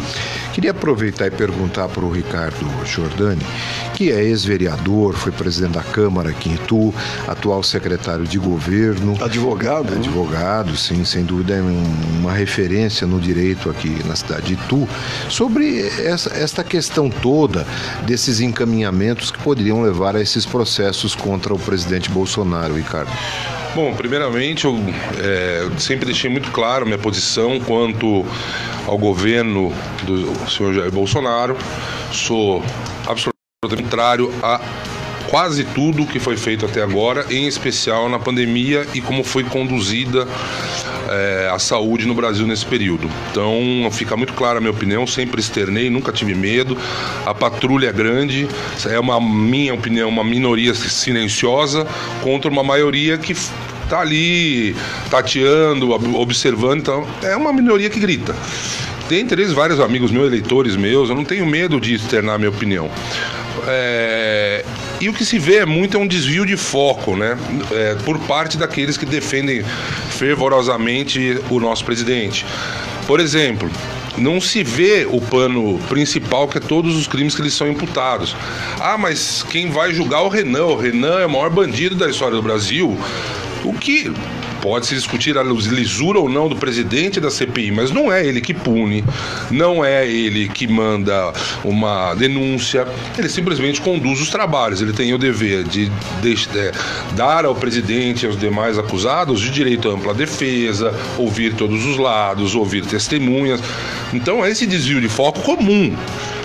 [0.53, 3.43] Queria aproveitar e perguntar para o Ricardo Giordani,
[3.95, 6.93] que é ex-vereador, foi presidente da Câmara aqui em Itu,
[7.29, 9.17] atual secretário de governo.
[9.23, 9.95] Advogado.
[9.95, 14.89] Advogado, sim, sem dúvida é um- uma referência no direito aqui na cidade de Itu,
[15.29, 17.67] sobre essa, esta questão toda
[18.07, 23.11] desses encaminhamentos que poderiam levar a esses processos contra o presidente Bolsonaro, Ricardo.
[23.75, 24.77] Bom, primeiramente, eu
[25.23, 28.27] é, sempre deixei muito claro minha posição quanto
[28.87, 31.57] ao governo do senhor Jair Bolsonaro.
[32.13, 32.65] Sou
[33.07, 34.61] absolutamente contrário a
[35.29, 40.27] quase tudo que foi feito até agora, em especial na pandemia e como foi conduzida
[41.09, 43.11] é, a saúde no Brasil nesse período.
[43.31, 46.77] Então, fica muito clara a minha opinião, sempre externei, nunca tive medo.
[47.25, 48.49] A patrulha é grande,
[48.89, 51.87] é uma minha opinião, uma minoria silenciosa
[52.23, 54.77] contra uma maioria que está ali
[55.11, 58.35] tateando, ob- observando, então é uma minoria que grita.
[59.09, 62.89] Dentre eles, vários amigos meus, eleitores meus, eu não tenho medo de externar minha opinião.
[63.67, 64.65] É,
[65.01, 67.39] E o que se vê muito é um desvio de foco, né?
[67.73, 69.65] É, por parte daqueles que defendem
[70.11, 72.45] fervorosamente o nosso presidente.
[73.07, 73.71] Por exemplo,
[74.19, 78.37] não se vê o pano principal, que é todos os crimes que eles são imputados.
[78.79, 80.67] Ah, mas quem vai julgar é o Renan?
[80.67, 82.97] O Renan é o maior bandido da história do Brasil.
[83.65, 84.13] O que
[84.61, 88.41] pode se discutir a lisura ou não do presidente da CPI, mas não é ele
[88.41, 89.05] que pune,
[89.51, 91.33] não é ele que manda
[91.65, 92.87] uma denúncia,
[93.19, 94.81] ele simplesmente conduz os trabalhos.
[94.81, 95.91] Ele tem o dever de,
[96.23, 96.73] deix- é,
[97.15, 101.97] dar ao presidente e aos demais acusados de direito à ampla defesa, ouvir todos os
[101.97, 103.61] lados, ouvir testemunhas.
[104.13, 105.97] Então, é esse desvio de foco comum.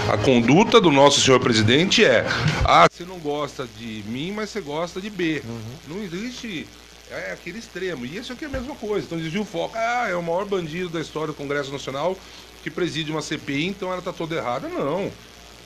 [0.07, 2.25] A conduta do nosso senhor presidente é:
[2.63, 5.41] ah, você não gosta de mim, mas você gosta de B.
[5.89, 6.67] Não existe
[7.11, 8.05] é aquele extremo.
[8.05, 9.05] E isso aqui é a mesma coisa.
[9.05, 9.75] Então desvia o foco.
[9.77, 12.17] Ah, é o maior bandido da história do Congresso Nacional
[12.63, 14.67] que preside uma CPI, então ela está toda errada.
[14.67, 15.11] Não.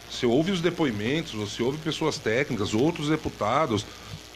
[0.10, 3.86] Você ouve os depoimentos, você ouve pessoas técnicas, outros deputados.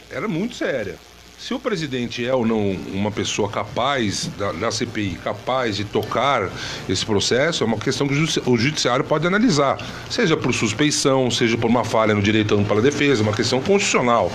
[0.08, 0.98] Era muito séria.
[1.46, 6.48] Se o presidente é ou não uma pessoa capaz, da, da CPI, capaz de tocar
[6.88, 9.76] esse processo, é uma questão que o judici- o judiciário pode analisar.
[10.08, 14.32] Seja por suspeição, seja por uma falha no direito à ampla defesa, uma questão constitucional.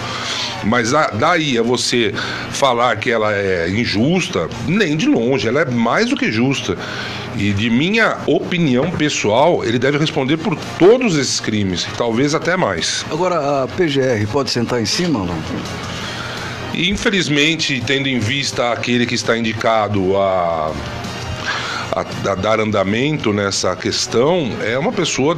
[0.63, 2.13] Mas a- daí a você
[2.51, 6.77] falar que ela é injusta, nem de longe, ela é mais do que justa.
[7.35, 13.03] E de minha opinião pessoal, ele deve responder por todos esses crimes, talvez até mais.
[13.09, 15.39] Agora, a PGR pode sentar em cima não?
[16.79, 20.71] Infelizmente, tendo em vista aquele que está indicado a,
[21.91, 25.35] a- a dar andamento nessa questão, é uma pessoa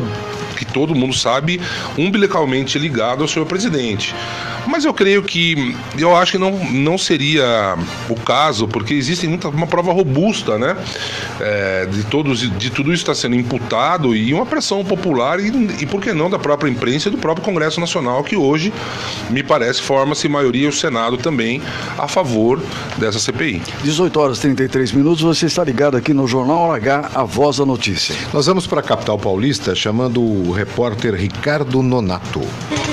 [0.62, 1.60] que todo mundo sabe
[1.98, 4.14] umbilicalmente ligado ao senhor presidente.
[4.68, 7.76] Mas eu creio que eu acho que não, não seria
[8.08, 10.78] o caso, porque existe muita, uma prova robusta, né?
[11.40, 15.48] É, de, todos, de tudo isso está sendo imputado e uma pressão popular e,
[15.82, 18.72] e por que não da própria imprensa e do próprio Congresso Nacional, que hoje,
[19.32, 21.60] me parece, forma-se maioria e o Senado também
[21.98, 22.62] a favor
[22.98, 23.62] dessa CPI.
[23.84, 27.66] 18 horas e 33 minutos, você está ligado aqui no Jornal H, a voz da
[27.66, 28.16] notícia.
[28.32, 32.42] Nós vamos para a capital paulista chamando o repórter Ricardo Nonato.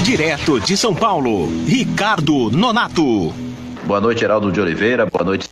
[0.05, 3.35] Direto de São Paulo, Ricardo Nonato.
[3.85, 5.07] Boa noite, Geraldo de Oliveira.
[5.07, 5.49] Boa noite,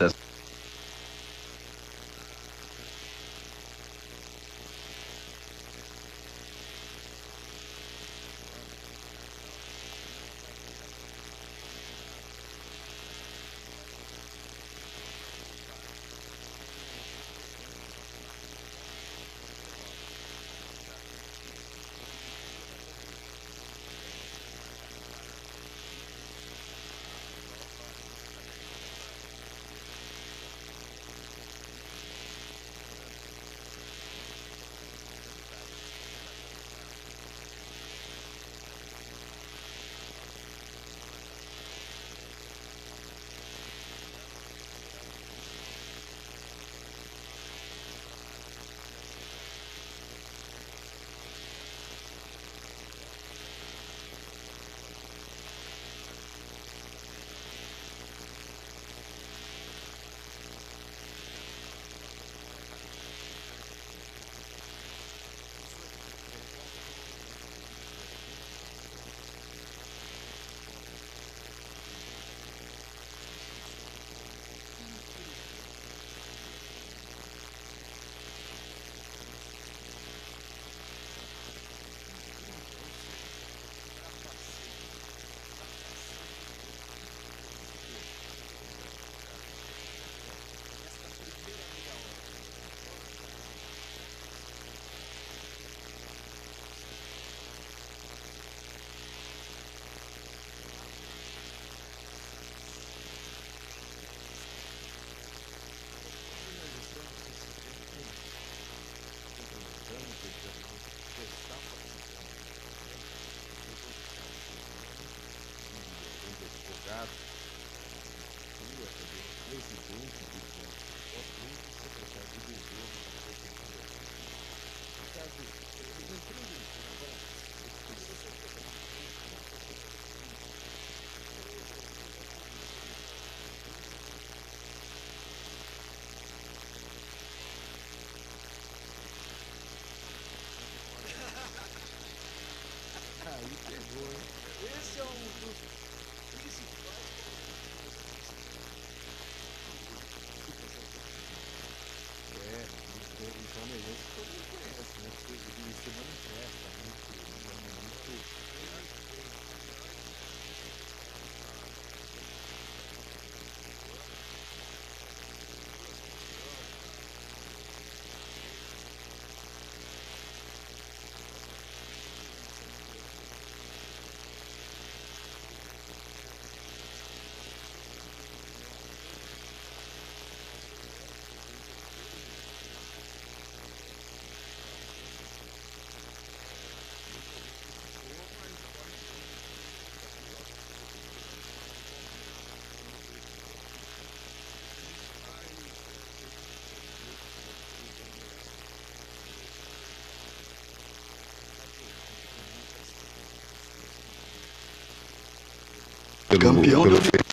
[206.28, 207.25] pelo, Campeão pelo de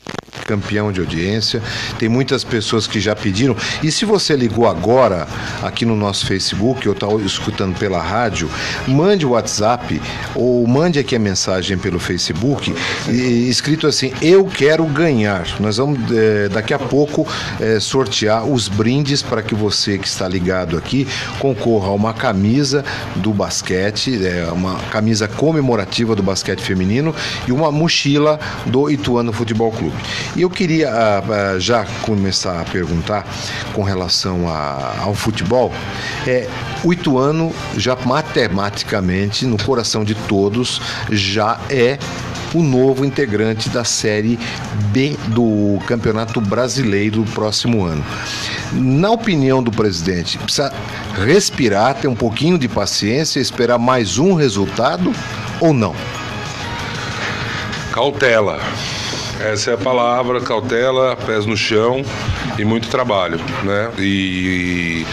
[0.43, 1.61] campeão de audiência.
[1.97, 3.55] Tem muitas pessoas que já pediram.
[3.81, 5.27] E se você ligou agora
[5.61, 8.49] aqui no nosso Facebook ou está escutando pela rádio,
[8.87, 10.01] mande o WhatsApp
[10.35, 12.73] ou mande aqui a mensagem pelo Facebook
[13.09, 15.47] e- escrito assim: Eu quero ganhar.
[15.59, 17.27] Nós vamos eh, daqui a pouco
[17.59, 21.07] eh, sortear os brindes para que você que está ligado aqui
[21.39, 22.83] concorra a uma camisa
[23.15, 27.15] do basquete, eh, uma camisa comemorativa do basquete feminino
[27.47, 29.95] e uma mochila do Ituano Futebol Clube.
[30.35, 31.23] E eu queria ah,
[31.55, 33.25] ah, já começar a perguntar
[33.73, 35.71] com relação a- ao futebol.
[36.25, 36.47] É,
[36.83, 40.81] o Ituano já matematicamente, no coração de todos,
[41.11, 41.99] já é
[42.53, 44.39] o novo integrante da Série
[44.91, 48.03] B do Campeonato Brasileiro do próximo ano.
[48.71, 50.73] Na opinião do presidente, precisa
[51.25, 55.13] respirar, ter um pouquinho de paciência, esperar mais um resultado
[55.59, 55.95] ou não?
[57.91, 58.59] Cautela.
[59.43, 62.01] Essa é a palavra, cautela, pés no chão
[62.57, 63.91] e muito trabalho, né?
[63.99, 65.05] E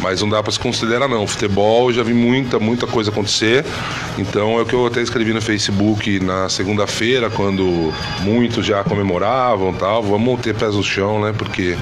[0.00, 1.26] mas não dá para se considerar não.
[1.26, 3.64] Futebol já vi muita, muita coisa acontecer.
[4.16, 9.74] Então é o que eu até escrevi no Facebook na segunda-feira, quando muitos já comemoravam,
[9.74, 10.02] tal.
[10.02, 11.34] Vamos ter pés no chão, né?
[11.36, 11.76] Porque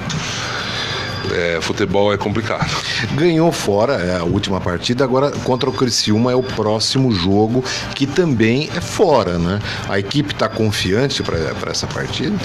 [1.33, 2.69] é, futebol é complicado.
[3.13, 7.63] Ganhou fora é a última partida, agora contra o Criciúma é o próximo jogo,
[7.93, 9.59] que também é fora, né?
[9.89, 12.37] A equipe está confiante para essa partida?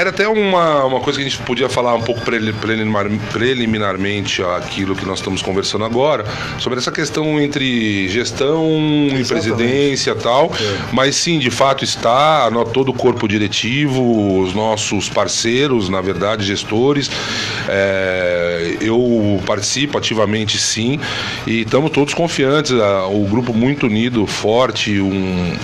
[0.00, 4.42] Era até uma, uma coisa que a gente podia falar um pouco preli- prelimar, preliminarmente
[4.42, 6.24] aquilo que nós estamos conversando agora,
[6.58, 8.66] sobre essa questão entre gestão
[9.14, 10.50] e presidência e tal.
[10.90, 17.10] Mas sim, de fato está, todo o corpo diretivo, os nossos parceiros, na verdade, gestores.
[17.68, 20.98] É, eu participo ativamente sim,
[21.46, 22.72] e estamos todos confiantes.
[22.72, 25.54] O grupo muito unido, forte, um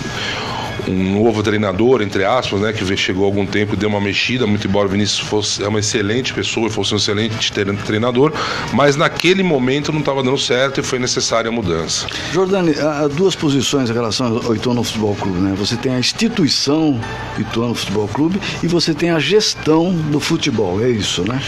[0.88, 4.46] um novo treinador, entre aspas, né, que chegou há algum tempo e deu uma mexida,
[4.46, 8.32] muito embora o Vinícius fosse é uma excelente pessoa e fosse um excelente tre- treinador,
[8.72, 12.06] mas naquele momento não estava dando certo e foi necessária a mudança.
[12.32, 15.54] Jordani, há há duas posições em relação ao Ituano Futebol Clube, né?
[15.58, 16.98] Você tem a instituição
[17.38, 21.42] Ituano Futebol Clube e você tem a gestão do futebol, é isso, né?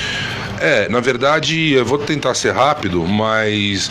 [0.61, 3.91] É, na verdade, eu vou tentar ser rápido, mas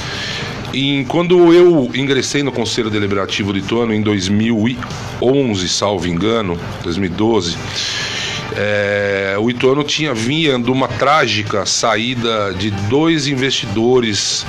[1.07, 7.57] quando eu ingressei no Conselho Deliberativo do Ituano em 2011, salvo engano, 2012,
[8.55, 14.45] é, o Ituano tinha vinha de uma trágica saída de dois investidores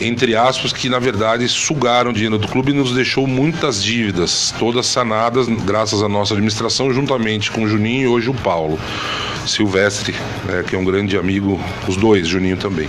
[0.00, 4.86] entre aspas, que na verdade sugaram dinheiro do clube e nos deixou muitas dívidas, todas
[4.86, 8.78] sanadas graças à nossa administração, juntamente com o Juninho e hoje o Paulo
[9.46, 12.88] Silvestre, né, que é um grande amigo, os dois, Juninho também.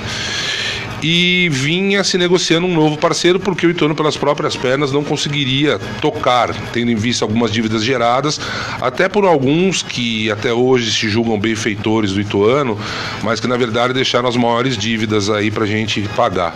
[1.01, 5.79] E vinha se negociando um novo parceiro porque o Ituano, pelas próprias pernas, não conseguiria
[6.01, 8.39] tocar, tendo em vista algumas dívidas geradas,
[8.81, 12.77] até por alguns que até hoje se julgam benfeitores do Ituano,
[13.23, 16.55] mas que na verdade deixaram as maiores dívidas aí pra gente pagar.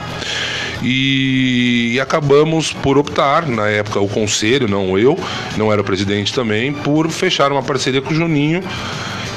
[0.81, 5.19] E, e acabamos por optar, na época o conselho, não eu,
[5.57, 8.63] não era o presidente também, por fechar uma parceria com o Juninho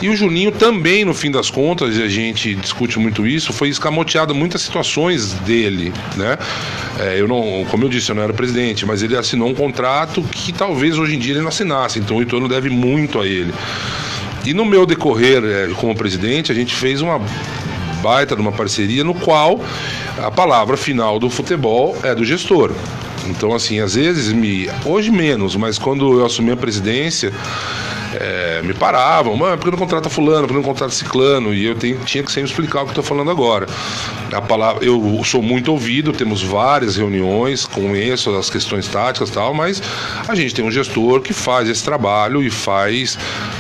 [0.03, 3.69] E o Juninho também, no fim das contas, e a gente discute muito isso, foi
[3.69, 6.37] escamoteado muitas situações dele, né?
[6.99, 10.21] É, eu não, como eu disse, eu não era presidente, mas ele assinou um contrato
[10.25, 13.55] que talvez hoje em dia ele não assinasse, então o Ituano deve muito a ele.
[14.45, 17.21] E no meu decorrer é, como presidente, a gente fez uma
[18.03, 19.61] baita de uma parceria no qual
[20.19, 22.73] a palavra final do futebol é do gestor.
[23.29, 24.69] Então, assim, às vezes me.
[24.85, 27.33] Hoje menos, mas quando eu assumi a presidência,
[28.15, 31.55] é, me paravam, mano, por que não contrata fulano, por que não contrata ciclano?
[31.55, 33.67] E eu tenho, tinha que sempre explicar o que estou falando agora.
[34.33, 39.55] A palavra, eu sou muito ouvido, temos várias reuniões, conheço as questões táticas e tal,
[39.55, 39.83] mas
[40.29, 43.19] a gente tem um gestor que faz esse trabalho e faz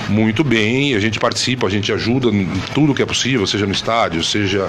[0.08, 3.72] muito bem, a gente participa, a gente ajuda em tudo que é possível, seja no
[3.72, 4.66] estádio, seja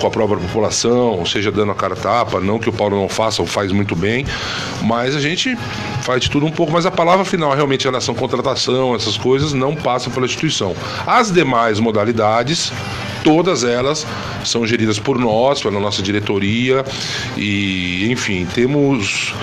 [0.00, 3.42] com a própria população, seja dando a cara tapa, não que o Paulo não faça
[3.42, 4.26] ou faz muito bem,
[4.82, 5.56] mas a gente
[6.02, 9.16] faz de tudo um pouco, mas a palavra final realmente em relação à contratação, essas
[9.24, 10.76] coisas não passam pela instituição.
[11.06, 12.70] As demais modalidades,
[13.24, 14.06] todas elas
[14.44, 16.84] são geridas por nós, pela nossa diretoria
[17.34, 19.34] e, enfim, temos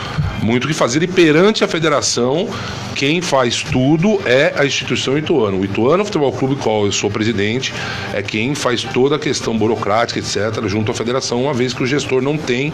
[0.43, 2.47] muito o que fazer e perante a federação,
[2.95, 5.59] quem faz tudo é a instituição Ituano.
[5.59, 7.73] O Ituano Futebol Clube, qual eu sou presidente,
[8.13, 11.87] é quem faz toda a questão burocrática, etc., junto à federação, uma vez que o
[11.87, 12.71] gestor não tem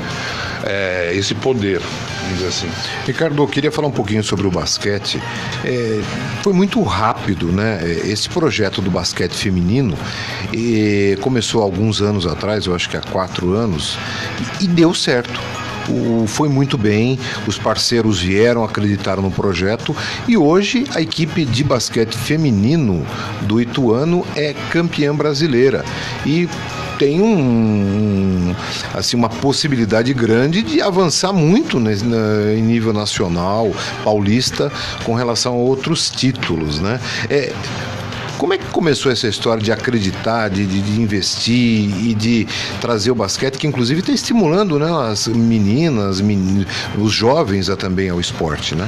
[0.66, 1.82] é, esse poder,
[2.28, 2.70] vamos dizer assim.
[3.06, 5.22] Ricardo, eu queria falar um pouquinho sobre o basquete.
[5.64, 6.02] É,
[6.44, 7.80] foi muito rápido, né?
[8.06, 9.98] Esse projeto do basquete feminino
[11.22, 13.98] começou há alguns anos atrás, eu acho que há quatro anos,
[14.62, 15.40] e deu certo.
[15.90, 17.18] O, foi muito bem,
[17.48, 19.96] os parceiros vieram, acreditaram no projeto
[20.28, 23.08] e hoje a equipe de basquete feminino
[23.44, 25.86] do Ituano é campeã brasileira.
[26.26, 26.50] E
[26.98, 28.56] tem um,
[28.94, 31.94] assim, uma possibilidade grande de avançar muito né,
[32.56, 33.72] em nível nacional,
[34.04, 34.72] paulista,
[35.04, 37.00] com relação a outros títulos, né?
[37.30, 37.54] É,
[38.38, 42.48] como é que começou essa história de acreditar, de, de, de investir e de
[42.80, 46.66] trazer o basquete, que inclusive está estimulando né, as meninas, men...
[46.98, 48.88] os jovens a também ao esporte, né?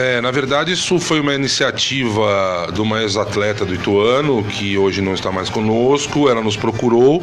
[0.00, 5.12] É, na verdade, isso foi uma iniciativa de uma ex-atleta do Ituano, que hoje não
[5.12, 6.26] está mais conosco.
[6.26, 7.22] Ela nos procurou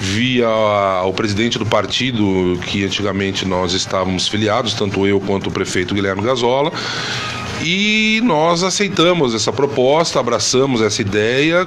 [0.00, 0.48] via
[1.04, 6.22] o presidente do partido, que antigamente nós estávamos filiados, tanto eu quanto o prefeito Guilherme
[6.22, 6.72] Gazola.
[7.62, 11.66] E nós aceitamos essa proposta, abraçamos essa ideia.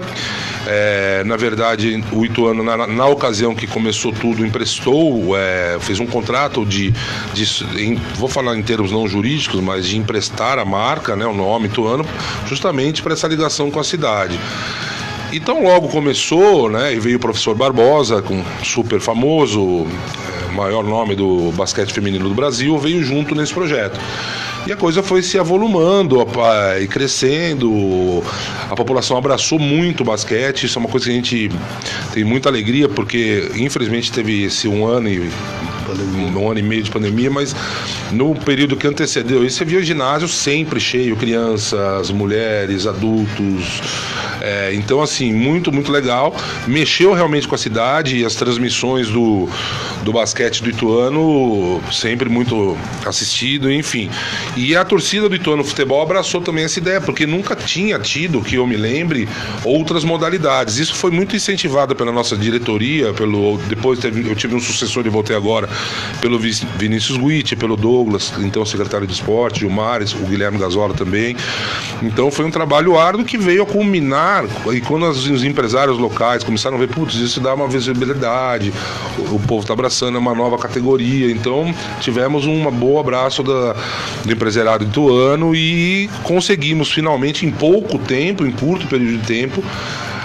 [0.65, 6.05] É, na verdade, o Ituano, na, na, ocasião que começou tudo, emprestou, é, fez um
[6.05, 6.93] contrato de,
[7.33, 7.45] de
[7.81, 11.67] em, vou falar em termos não jurídicos, mas de emprestar a marca, né, o nome
[11.67, 12.05] Ituano,
[12.45, 14.38] justamente para essa ligação com a cidade.
[15.31, 19.88] Então logo começou, né, e veio o professor Barbosa, com super famoso,
[20.57, 23.99] maior nome do basquete feminino do Brasil, veio junto nesse projeto.
[24.65, 26.17] E a coisa foi se avolumando
[26.81, 28.21] e crescendo.
[28.69, 30.65] A população abraçou muito o basquete.
[30.65, 31.51] Isso é uma coisa que a gente
[32.13, 35.31] tem muita alegria, porque infelizmente teve esse um ano e
[35.93, 37.55] um ano e meio de pandemia, mas
[38.11, 43.81] no período que antecedeu isso, você via o ginásio sempre cheio, crianças, mulheres, adultos.
[44.41, 46.35] É, então, assim, muito, muito legal.
[46.67, 49.49] Mexeu realmente com a cidade e as transmissões do,
[50.03, 54.09] do basquete do Ituano, sempre muito assistido, enfim.
[54.55, 58.55] E a torcida do Ituano Futebol abraçou também essa ideia, porque nunca tinha tido, que
[58.55, 59.27] eu me lembre,
[59.63, 60.77] outras modalidades.
[60.77, 65.35] Isso foi muito incentivado pela nossa diretoria, pelo depois eu tive um sucessor e voltei
[65.35, 65.67] agora,
[66.21, 71.36] pelo Vinícius Guitti, pelo Douglas, então secretário de esporte, o Mares, o Guilherme Gazola também.
[72.01, 76.78] Então foi um trabalho árduo que veio a culminar e quando os empresários locais começaram
[76.78, 78.73] a ver, putz, isso dá uma visibilidade,
[79.32, 81.32] o povo está abraçando, é uma nova categoria.
[81.32, 83.75] Então tivemos um bom abraço da,
[84.25, 89.63] do empresariado ituano e conseguimos finalmente, em pouco tempo, em curto período de tempo,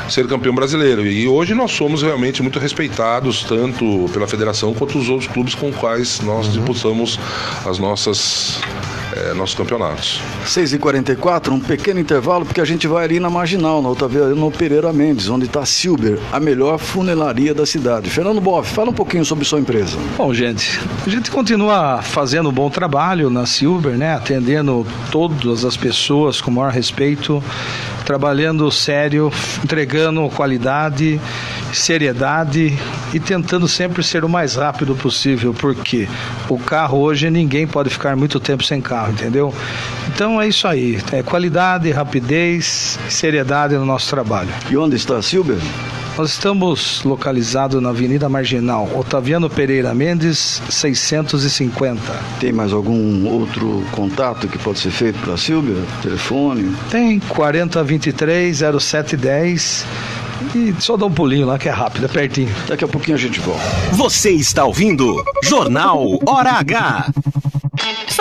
[0.09, 1.07] ser campeão brasileiro.
[1.07, 5.71] E hoje nós somos realmente muito respeitados, tanto pela federação quanto os outros clubes com
[5.71, 6.53] os quais nós uhum.
[6.53, 7.19] disputamos
[7.65, 8.61] as nossas
[9.15, 10.21] é, nossos campeonatos.
[10.47, 14.51] 6h44, um pequeno intervalo, porque a gente vai ali na Marginal, na outra vez, no
[14.51, 18.09] Pereira Mendes, onde está a Silber, a melhor funelaria da cidade.
[18.11, 19.99] Fernando Boff, fala um pouquinho sobre sua empresa.
[20.17, 24.15] Bom, gente, a gente continua fazendo um bom trabalho na Silber, né?
[24.15, 27.43] Atendendo todas as pessoas com o maior respeito,
[28.05, 29.33] trabalhando sério,
[29.63, 31.21] entregando qualidade,
[31.73, 32.79] seriedade
[33.15, 36.09] e tentando sempre ser o mais rápido possível, porque
[36.49, 39.55] o carro hoje ninguém pode ficar muito tempo sem carro, entendeu?
[40.09, 44.51] Então é isso aí, é qualidade, rapidez, seriedade no nosso trabalho.
[44.71, 45.59] E onde está Silber?
[46.17, 52.01] Nós estamos localizados na Avenida Marginal, Otaviano Pereira Mendes, 650.
[52.39, 55.83] Tem mais algum outro contato que pode ser feito para a Silvia?
[56.03, 56.77] Telefone?
[56.91, 59.87] Tem 4023 0710
[60.55, 62.55] e só dá um pulinho lá que é rápido, é pertinho.
[62.69, 63.63] Daqui a pouquinho a gente volta.
[63.93, 67.11] Você está ouvindo Jornal Hora H.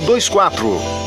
[0.00, 1.04] 2024.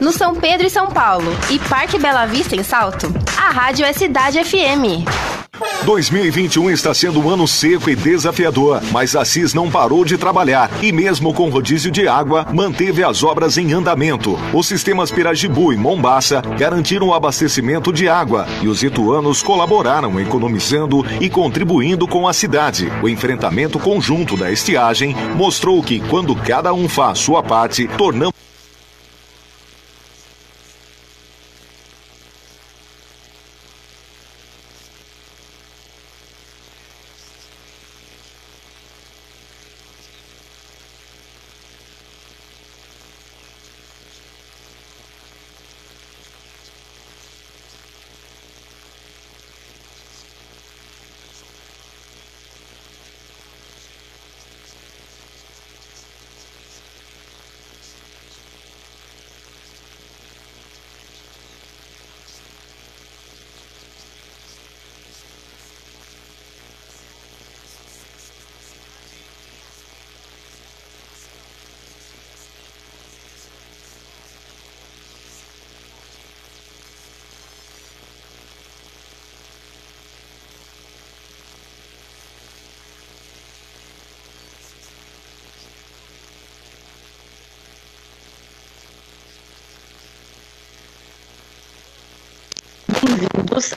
[0.00, 3.92] No São Pedro e São Paulo e Parque Bela Vista em Salto, a rádio é
[3.92, 5.37] Cidade FM.
[5.84, 10.70] 2021 está sendo um ano seco e desafiador, mas a CIS não parou de trabalhar
[10.82, 14.38] e mesmo com rodízio de água, manteve as obras em andamento.
[14.52, 21.04] Os sistemas Pirajibu e Mombaça garantiram o abastecimento de água e os ituanos colaboraram economizando
[21.20, 22.92] e contribuindo com a cidade.
[23.02, 28.47] O enfrentamento conjunto da estiagem mostrou que quando cada um faz sua parte, tornamos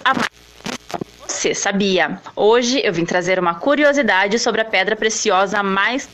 [0.04, 0.14] A
[1.28, 2.22] Você Sabia?
[2.36, 6.08] Hoje eu vim trazer uma curiosidade sobre a pedra preciosa mais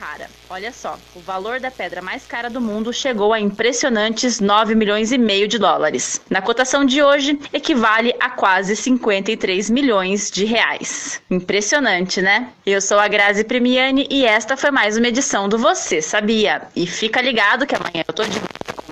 [0.00, 0.30] rara.
[0.48, 5.12] Olha só, o valor da pedra mais cara do mundo chegou a impressionantes 9 milhões
[5.12, 6.22] e meio de dólares.
[6.30, 11.20] Na cotação de hoje, equivale a quase 53 milhões de reais.
[11.30, 12.48] Impressionante, né?
[12.64, 16.62] Eu sou a Grazi Premiani e esta foi mais uma edição do Você Sabia.
[16.74, 18.90] E fica ligado que amanhã eu tô de volta com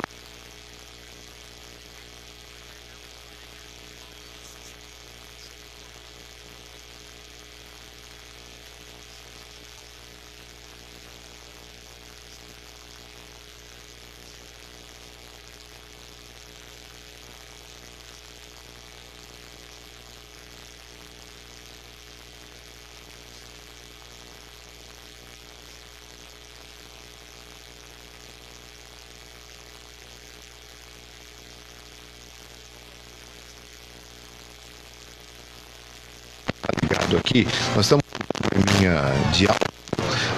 [37.08, 37.46] ligado aqui.
[37.74, 38.04] Nós estamos
[38.50, 39.46] com um de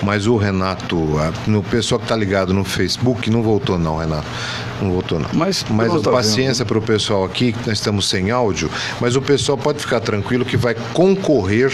[0.03, 0.97] mas o Renato,
[1.47, 4.27] no pessoal que está ligado no Facebook, não voltou não, Renato.
[4.81, 5.29] Não voltou, não.
[5.33, 8.71] Mas, mas pelo tá paciência para o pessoal aqui, que nós estamos sem áudio,
[9.01, 11.71] mas o pessoal pode ficar tranquilo que vai concorrer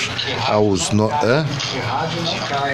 [0.46, 0.90] aos.
[0.90, 1.10] No...
[1.10, 1.46] Hã?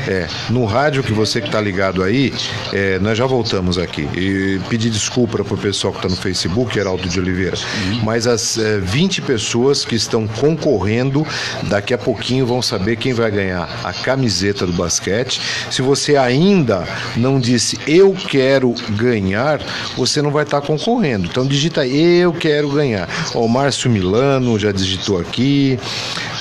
[0.09, 2.33] É, no rádio que você que está ligado aí,
[2.73, 4.09] é, nós já voltamos aqui.
[4.15, 7.57] E pedir desculpa para o pessoal que está no Facebook, Heraldo de Oliveira.
[8.03, 11.27] Mas as é, 20 pessoas que estão concorrendo,
[11.65, 15.41] daqui a pouquinho vão saber quem vai ganhar a camiseta do basquete.
[15.71, 19.61] Se você ainda não disse eu quero ganhar,
[19.97, 21.27] você não vai estar concorrendo.
[21.27, 23.09] Então digita eu quero ganhar.
[23.35, 25.79] O Márcio Milano já digitou aqui,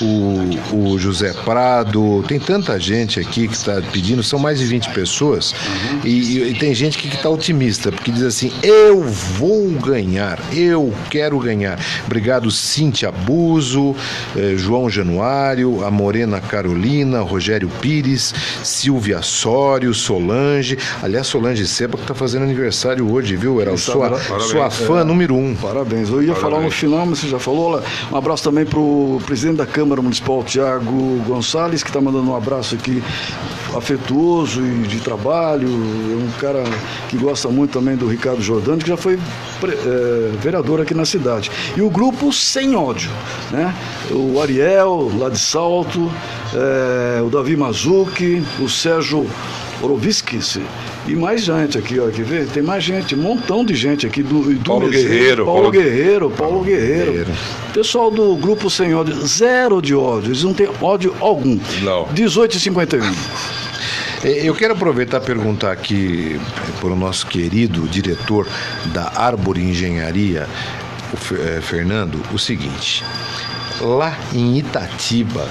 [0.02, 4.90] o, o José Prado, tem tanta gente aqui que está pedindo, são mais de 20
[4.90, 5.54] pessoas,
[6.04, 10.92] e, e- e tem gente que está otimista, porque diz assim: eu vou ganhar, eu
[11.10, 11.78] quero ganhar.
[12.06, 13.94] Obrigado, Cintia Abuso,
[14.36, 20.78] eh, João Januário, a Morena Carolina, Rogério Pires, Silvia Sório, Solange.
[21.02, 23.80] Aliás, Solange Seba que está fazendo aniversário hoje, viu, Heraldo?
[23.80, 24.42] Sua, Parabéns.
[24.44, 25.04] sua fã É.
[25.04, 25.54] número um.
[25.54, 26.08] Parabéns.
[26.08, 27.82] Eu ia falar no final, mas você já falou.
[28.10, 32.36] Um abraço também para o presidente da Câmara Municipal, Tiago Gonçalves, que está mandando um
[32.36, 33.02] abraço aqui
[33.76, 35.68] afetuoso e de trabalho.
[35.68, 36.62] É um cara
[37.08, 41.50] que gosta muito também do Ricardo Jordano, que já foi eh, vereador aqui na cidade.
[41.76, 43.10] E o grupo Sem Ódio,
[43.50, 43.74] né?
[44.10, 46.10] O Ariel, lá de Salto,
[46.54, 49.28] eh, o Davi Mazuki, o Sérgio
[49.82, 50.58] Oroviskis
[51.06, 52.46] e mais gente aqui, ó, quer ver?
[52.46, 56.30] Tem mais gente, um montão de gente aqui do, do Paulo Guerreiro, Paulo, Paulo- Guerreiro,
[56.30, 57.26] Paulo Guerreiro.
[57.74, 61.58] Pessoal do grupo Sem Ódio, zero de ódio, eles não têm ódio algum.
[61.82, 62.06] Não.
[62.12, 63.04] 18 e 51.
[63.04, 63.12] Eh,
[64.46, 66.40] Eu quero aproveitar e perguntar aqui
[66.80, 68.46] para o nosso querido diretor
[68.92, 70.48] da Árvore Engenharia,
[71.12, 73.02] o eh, Fernando, o seguinte:
[73.80, 75.48] lá em Itatiba,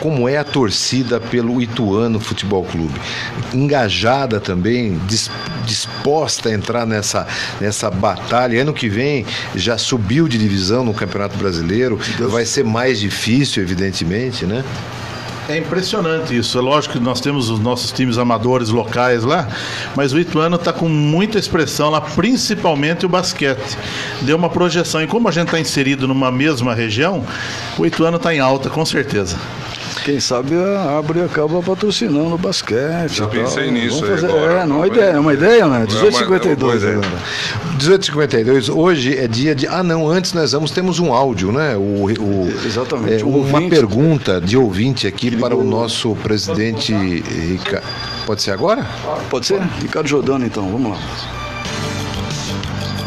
[0.00, 2.98] como é a torcida pelo Ituano Futebol Clube?
[3.52, 5.30] Engajada também, dis-
[5.64, 7.26] disposta a entrar nessa,
[7.60, 8.62] nessa batalha.
[8.62, 14.46] Ano que vem já subiu de divisão no Campeonato Brasileiro, vai ser mais difícil, evidentemente,
[14.46, 14.64] né?
[15.48, 16.58] É impressionante isso.
[16.58, 19.48] É lógico que nós temos os nossos times amadores locais lá,
[19.96, 23.78] mas o Ituano está com muita expressão lá, principalmente o basquete.
[24.20, 25.02] Deu uma projeção.
[25.02, 27.24] E como a gente está inserido numa mesma região,
[27.78, 29.38] o Ituano está em alta, com certeza.
[30.04, 33.08] Quem sabe a Árvore acaba patrocinando o basquete.
[33.16, 33.28] Já e tal.
[33.28, 34.52] pensei nisso Vamos aí fazer- agora.
[34.62, 35.76] É, não, é uma ideia, é uma ideia, né?
[35.76, 37.08] É uma- 1852 é agora.
[37.78, 39.66] 1852, hoje é dia de.
[39.66, 41.76] Ah, não, antes nós vamos, temos um áudio, né?
[41.76, 43.70] O, o- Exatamente, é, um uma ouvinte.
[43.70, 47.84] pergunta de ouvinte aqui para o nosso presidente Ricardo.
[48.26, 48.86] Pode ser agora?
[49.30, 49.60] Pode ser?
[49.80, 50.98] Ricardo Jordano, então, vamos lá.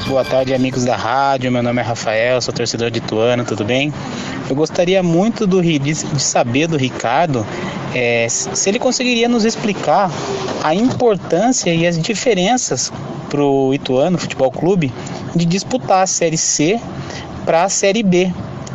[0.07, 1.51] Boa tarde, amigos da rádio.
[1.51, 3.93] Meu nome é Rafael, sou torcedor de Ituano, tudo bem?
[4.52, 7.47] Eu gostaria muito do, de, saber do Ricardo
[7.95, 10.12] eh, se ele conseguiria nos explicar
[10.62, 12.91] a importância e as diferenças
[13.30, 14.91] para o Ituano Futebol Clube
[15.34, 16.82] de disputar a Série C
[17.45, 18.30] para a Série B.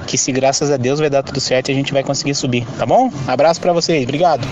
[0.06, 2.66] Que se graças a Deus vai dar tudo certo e a gente vai conseguir subir,
[2.78, 3.12] tá bom?
[3.28, 4.48] Abraço para vocês, obrigado.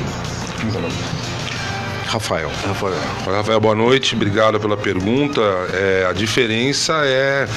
[2.06, 2.50] Rafael.
[2.66, 2.94] Rafael.
[3.24, 5.40] Rafael, boa noite, obrigado pela pergunta.
[5.72, 7.48] É, a diferença é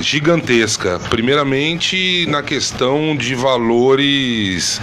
[0.00, 0.98] gigantesca.
[1.10, 4.80] Primeiramente, na questão de valores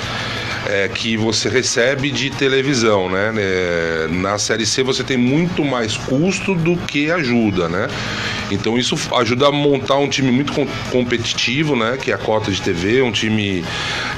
[0.67, 3.33] é, que você recebe de televisão, né?
[3.37, 7.87] É, na Série C você tem muito mais custo do que ajuda, né?
[8.51, 11.97] Então isso ajuda a montar um time muito com- competitivo, né?
[12.01, 13.63] Que é a cota de TV, um time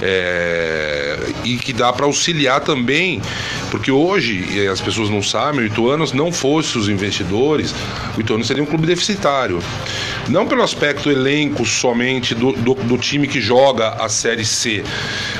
[0.01, 3.21] é, e que dá para auxiliar também,
[3.69, 7.73] porque hoje as pessoas não sabem, o Ituano se não fosse os investidores,
[8.17, 9.61] o Ituano seria um clube deficitário.
[10.29, 14.83] Não pelo aspecto elenco somente do, do, do time que joga a Série C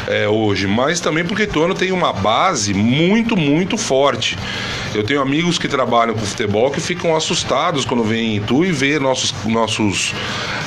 [0.08, 4.38] é, hoje, mas também porque o Ituano tem uma base muito, muito forte.
[4.94, 8.72] Eu tenho amigos que trabalham com futebol que ficam assustados quando vêm em Itu e
[8.72, 10.14] vê nossos, nossos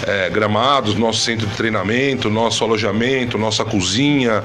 [0.06, 4.42] é, gramados, nosso centro de treinamento, nosso alojamento, nossa cozinha.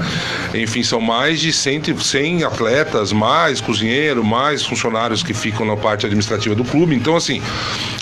[0.53, 6.05] Enfim, são mais de 100, 100 atletas, mais cozinheiro, mais funcionários que ficam na parte
[6.05, 6.93] administrativa do clube.
[6.93, 7.41] Então, assim,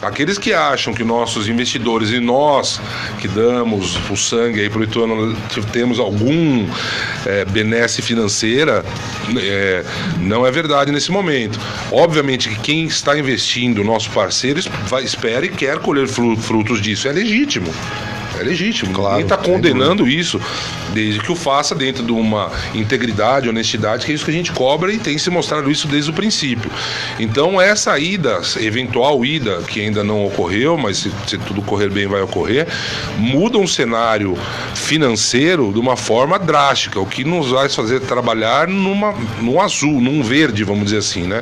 [0.02, 2.82] aqueles que acham que nossos investidores e nós
[3.20, 5.36] que damos o sangue aí para o Ituano
[5.72, 6.68] temos algum
[7.26, 8.84] é, benesse financeira,
[9.38, 9.84] é,
[10.20, 11.60] não é verdade nesse momento.
[11.92, 17.08] Obviamente que quem está investindo, nosso parceiro, vai, espera e quer colher fru- frutos disso.
[17.08, 17.74] É legítimo.
[18.40, 18.92] É legítimo.
[18.92, 20.40] Ninguém está condenando isso,
[20.94, 24.52] desde que o faça dentro de uma integridade, honestidade, que é isso que a gente
[24.52, 26.70] cobra e tem se mostrado isso desde o princípio.
[27.20, 32.08] Então, essa ida, eventual ida, que ainda não ocorreu, mas se, se tudo correr bem
[32.08, 32.68] vai ocorrer,
[33.18, 34.38] muda um cenário
[34.76, 40.22] financeiro de uma forma drástica, o que nos vai fazer trabalhar numa, num azul, num
[40.22, 41.42] verde, vamos dizer assim, né?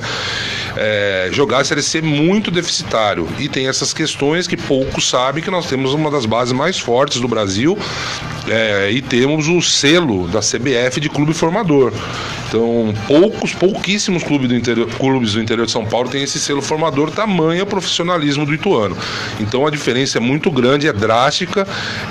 [0.76, 3.28] É, jogar a Série C muito deficitário.
[3.40, 7.20] E tem essas questões que poucos sabem que nós temos uma das bases mais fortes
[7.20, 7.78] do Brasil
[8.48, 11.92] é, e temos o selo da CBF de clube formador.
[12.56, 16.62] Então, poucos, pouquíssimos clubes do, interior, clubes do interior de São Paulo têm esse selo
[16.62, 18.96] formador, tamanho profissionalismo do Ituano.
[19.42, 21.68] Então, a diferença é muito grande, é drástica,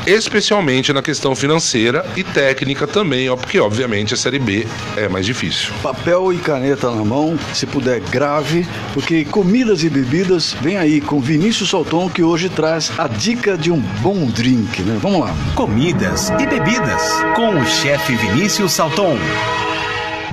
[0.06, 4.66] especialmente na questão financeira e técnica também, ó, porque, obviamente, a Série B
[4.98, 5.72] é mais difícil.
[5.82, 11.20] Papel e caneta na mão, se puder, grave, porque comidas e bebidas vem aí com
[11.20, 14.98] Vinícius Salton, que hoje traz a dica de um bom drink, né?
[15.00, 15.34] Vamos lá.
[15.54, 17.02] Comidas e bebidas
[17.34, 19.16] com o chefe Vinícius Salton.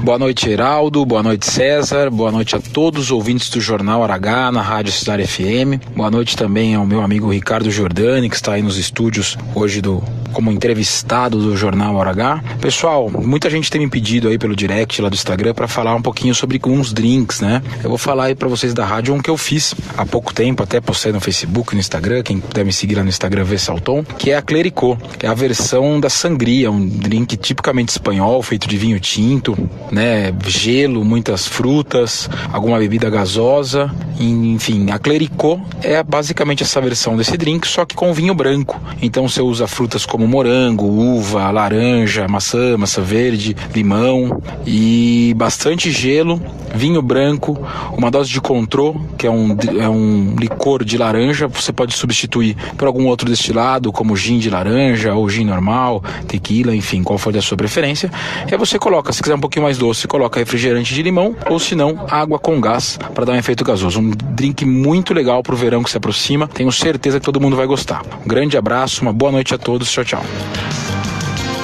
[0.04, 1.06] Boa noite, Heraldo.
[1.06, 2.10] Boa noite, César.
[2.10, 5.78] Boa noite a todos os ouvintes do Jornal Aragá na Rádio Cidade FM.
[5.96, 10.04] Boa noite também ao meu amigo Ricardo Giordani, que está aí nos estúdios hoje do
[10.32, 12.44] como entrevistado do Jornal Aragá.
[12.60, 16.02] Pessoal, muita gente tem me pedido aí pelo direct lá do Instagram para falar um
[16.02, 17.62] pouquinho sobre uns drinks, né?
[17.84, 20.64] Eu vou falar aí para vocês da rádio um que eu fiz há pouco tempo,
[20.64, 24.04] até postei no Facebook, no Instagram, quem puder me seguir lá no Instagram vê Salton,
[24.18, 28.68] que é a Clericô, que é a versão da sangria, um drink tipicamente espanhol, feito
[28.68, 29.58] de vinho tinto,
[29.92, 30.34] né?
[30.48, 37.68] Gelo, muitas frutas, alguma bebida gasosa, enfim, a Clericô é basicamente essa versão desse drink,
[37.68, 38.80] só que com vinho branco.
[39.02, 46.42] Então você usa frutas como morango, uva, laranja, maçã, maçã verde, limão e bastante gelo,
[46.74, 47.58] vinho branco,
[47.98, 52.56] uma dose de contrô, que é um, é um licor de laranja, você pode substituir
[52.78, 57.36] por algum outro destilado, como gin de laranja ou gin normal, tequila, enfim, qual for
[57.36, 58.12] a sua preferência.
[58.48, 61.58] E aí você coloca, se quiser um pouquinho mais doce, coloca refrigerante de limão ou
[61.58, 64.00] se não, água com gás para dar um efeito gasoso.
[64.00, 66.48] Um drink muito legal para o verão que se aproxima.
[66.48, 68.04] Tenho certeza que todo mundo vai gostar.
[68.24, 69.92] Um grande abraço, uma boa noite a todos.
[69.92, 70.24] Tchau, tchau.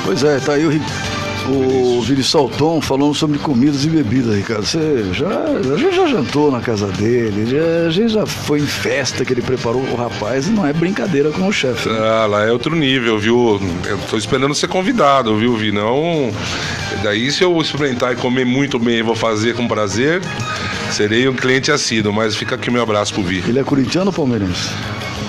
[0.03, 0.71] Pois é, tá aí o,
[1.49, 4.65] o Vini Salton falando sobre comidas e bebidas, Ricardo.
[4.65, 8.65] Você já, a gente já jantou na casa dele, já- a gente já foi em
[8.67, 11.87] festa que ele preparou o rapaz e não é brincadeira com o chefe.
[11.89, 11.97] né?
[11.99, 13.59] Ah, lá é outro nível, viu?
[13.85, 15.71] Eu tô esperando ser convidado, viu, Vi?
[15.71, 16.31] Não.
[17.03, 20.21] Daí, se eu experimentar e comer muito bem e vou fazer com prazer,
[20.91, 23.43] serei um cliente assíduo, mas fica aqui o meu abraço pro Vi.
[23.47, 24.69] Ele é corintiano ou palmeirense?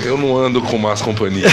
[0.05, 1.53] Eu não ando com más companhias.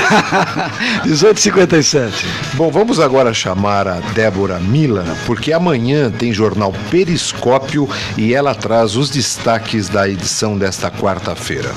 [1.03, 2.25] 1857.
[2.53, 8.95] Bom, vamos agora chamar a Débora Mila, porque amanhã tem jornal Periscópio e ela traz
[8.95, 11.71] os destaques da edição desta quarta-feira.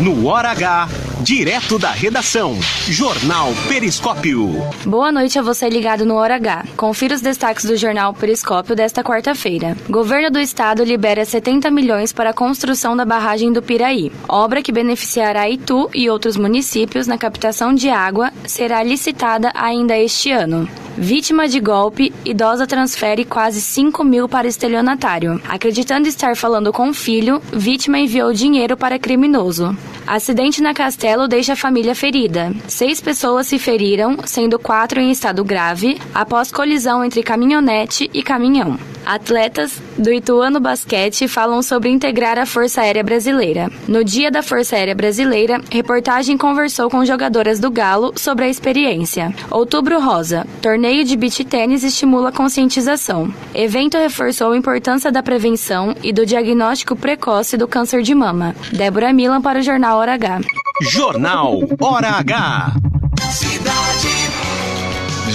[0.00, 0.88] No Hora H,
[1.20, 2.58] direto da redação,
[2.88, 4.60] Jornal Periscópio.
[4.84, 6.64] Boa noite a você ligado no Hora H.
[6.76, 9.76] Confira os destaques do jornal Periscópio desta quarta-feira.
[9.88, 14.10] Governo do Estado libera 70 milhões para a construção da barragem do Piraí.
[14.28, 20.30] Obra que beneficiará Itu e outros municípios na captação de água será licitada ainda este
[20.30, 20.68] ano.
[20.96, 25.40] Vítima de golpe, idosa transfere quase 5 mil para estelionatário.
[25.48, 29.76] Acreditando estar falando com o filho, vítima enviou dinheiro para criminoso.
[30.06, 32.52] Acidente na Castelo deixa a família ferida.
[32.68, 38.78] Seis pessoas se feriram, sendo quatro em estado grave, após colisão entre caminhonete e caminhão.
[39.04, 43.70] Atletas do Ituano Basquete falam sobre integrar a Força Aérea Brasileira.
[43.86, 45.93] No dia da Força Aérea Brasileira, reportagem
[46.38, 49.34] conversou com jogadoras do Galo sobre a experiência.
[49.50, 53.32] Outubro Rosa, torneio de beach tênis estimula a conscientização.
[53.54, 58.54] Evento reforçou a importância da prevenção e do diagnóstico precoce do câncer de mama.
[58.72, 60.40] Débora Milan para o Jornal Hora H.
[60.82, 62.72] Jornal Hora H.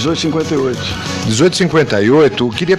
[0.00, 0.78] Cidade 1858.
[1.26, 2.78] 1858, eu queria,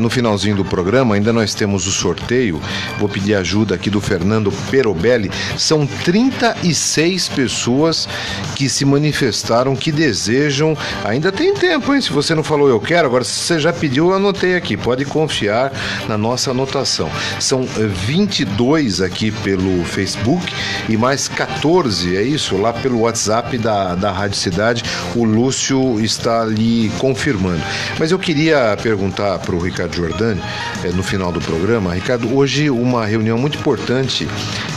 [0.00, 2.60] no finalzinho do programa, ainda nós temos o sorteio.
[2.98, 5.30] Vou pedir ajuda aqui do Fernando Perobelli.
[5.58, 8.08] São 36 pessoas
[8.56, 10.76] que se manifestaram que desejam.
[11.04, 12.00] Ainda tem tempo, hein?
[12.00, 14.76] Se você não falou eu quero, agora se você já pediu, eu anotei aqui.
[14.76, 15.72] Pode confiar
[16.08, 17.10] na nossa anotação.
[17.38, 20.52] São eh, 22 aqui pelo Facebook
[20.88, 22.56] e mais 14, é isso?
[22.56, 24.82] Lá pelo WhatsApp da, da Rádio Cidade.
[25.14, 27.62] O Lúcio está ali confirmando.
[27.98, 30.40] Mas eu queria perguntar para o Ricardo Giordani,
[30.84, 34.28] eh, no final do programa, Ricardo, hoje uma reunião muito importante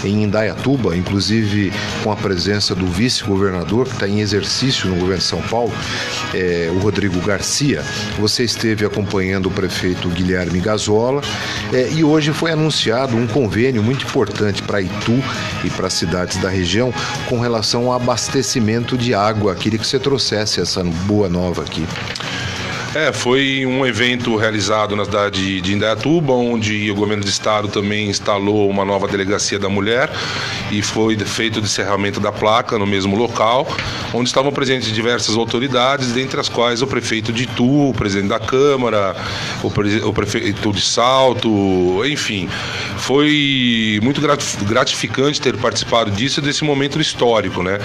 [0.03, 1.71] em Indaiatuba, inclusive
[2.03, 5.73] com a presença do vice-governador que está em exercício no governo de São Paulo,
[6.33, 7.83] eh, o Rodrigo Garcia.
[8.19, 11.21] Você esteve acompanhando o prefeito Guilherme Gazola
[11.71, 15.23] eh, e hoje foi anunciado um convênio muito importante para Itu
[15.63, 16.93] e para as cidades da região
[17.27, 19.55] com relação ao abastecimento de água.
[19.55, 21.85] Queria que você trouxesse essa boa nova aqui.
[22.95, 28.09] É, foi um evento realizado na cidade de Indaiatuba, onde o governo do estado também
[28.09, 30.09] instalou uma nova delegacia da mulher
[30.71, 33.67] e foi feito o encerramento da placa no mesmo local,
[34.13, 38.39] onde estavam presentes diversas autoridades, dentre as quais o prefeito de Itu, o presidente da
[38.39, 39.15] Câmara,
[39.63, 42.49] o, prese- o prefeito de Salto, enfim,
[42.97, 44.21] foi muito
[44.65, 47.79] gratificante ter participado disso, desse momento histórico, né?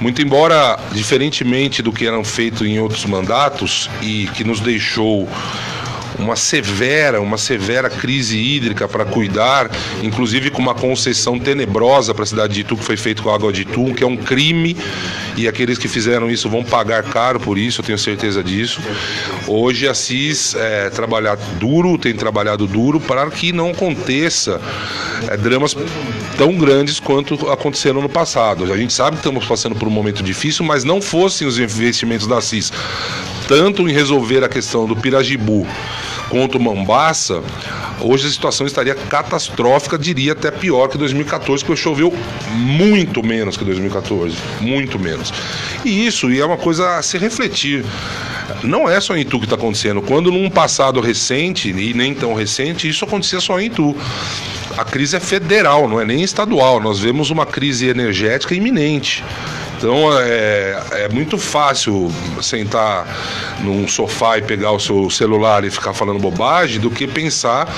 [0.00, 5.28] Muito embora, diferentemente do que eram feito em outros mandatos e que nos deixou
[6.18, 9.70] uma severa, uma severa crise hídrica para cuidar,
[10.02, 13.34] inclusive com uma concessão tenebrosa para a cidade de Itu que foi feito com a
[13.34, 14.76] água de Itu, que é um crime
[15.36, 18.80] e aqueles que fizeram isso vão pagar caro por isso, eu tenho certeza disso.
[19.46, 20.90] Hoje a CIS é,
[21.58, 24.60] duro, tem trabalhado duro para que não aconteça
[25.28, 25.76] é, dramas
[26.36, 28.72] tão grandes quanto aconteceram no passado.
[28.72, 32.26] A gente sabe que estamos passando por um momento difícil, mas não fossem os investimentos
[32.26, 32.72] da CIS
[33.46, 35.66] tanto em resolver a questão do Pirajibu
[36.28, 37.42] quanto Mambaça,
[38.00, 42.12] hoje a situação estaria catastrófica, diria até pior que 2014, porque choveu
[42.50, 45.32] muito menos que 2014, muito menos.
[45.84, 47.84] E isso e é uma coisa a se refletir.
[48.62, 50.02] Não é só em Itu que está acontecendo.
[50.02, 53.96] Quando num passado recente, e nem tão recente, isso acontecia só em Itu.
[54.76, 56.80] A crise é federal, não é nem estadual.
[56.80, 59.22] Nós vemos uma crise energética iminente.
[59.76, 62.10] Então é, é muito fácil
[62.40, 63.06] sentar
[63.60, 67.72] num sofá e pegar o seu celular e ficar falando bobagem do que pensar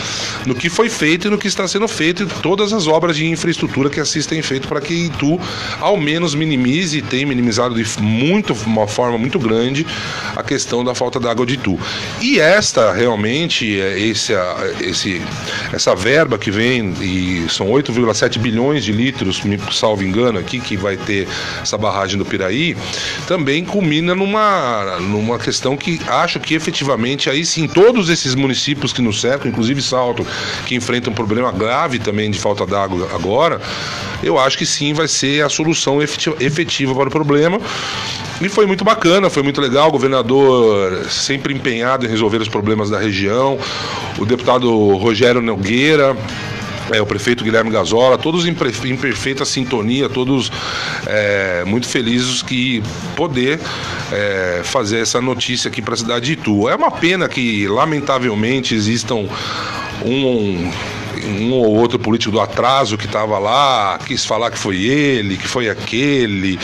[0.45, 3.27] no que foi feito e no que está sendo feito e todas as obras de
[3.27, 5.41] infraestrutura que assistem feito para que Itu
[5.81, 9.87] ao menos minimize e tem minimizado de muito, uma forma muito grande
[10.35, 11.79] a questão da falta d'água de Itu.
[12.21, 14.33] E esta realmente, é esse,
[14.81, 15.23] esse,
[15.73, 20.77] essa verba que vem, e são 8,7 bilhões de litros, me salvo engano aqui, que
[20.77, 21.27] vai ter
[21.63, 22.77] essa barragem do Piraí,
[23.27, 29.01] também culmina numa, numa questão que acho que efetivamente aí sim, todos esses municípios que
[29.01, 30.27] nos cercam, inclusive Salto,
[30.67, 33.61] que enfrentam um problema grave também de falta d'água agora,
[34.23, 37.61] eu acho que sim vai ser a solução efetiva para o problema.
[38.41, 39.89] E foi muito bacana, foi muito legal.
[39.89, 43.59] O governador sempre empenhado em resolver os problemas da região.
[44.19, 46.15] O deputado Rogério Nogueira
[46.93, 50.51] é, o prefeito Guilherme Gazola, todos em, perfeita sintonia, todos
[51.07, 52.83] é, muito felizes que
[53.17, 53.59] poder
[54.13, 56.69] é, fazer essa notícia aqui para a cidade de Itu.
[56.69, 59.29] É uma pena que, lamentavelmente, existam
[60.05, 60.71] um
[61.27, 65.49] um ou outro político do atraso que estava lá quis falar que foi ele, que
[65.49, 66.59] foi aquele,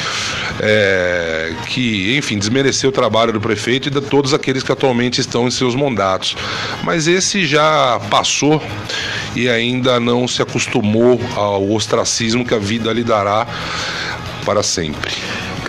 [0.61, 5.47] é, que, enfim, desmereceu o trabalho do prefeito e de todos aqueles que atualmente estão
[5.47, 6.37] em seus mandatos.
[6.83, 8.63] Mas esse já passou
[9.35, 13.47] e ainda não se acostumou ao ostracismo que a vida lhe dará
[14.45, 15.13] para sempre.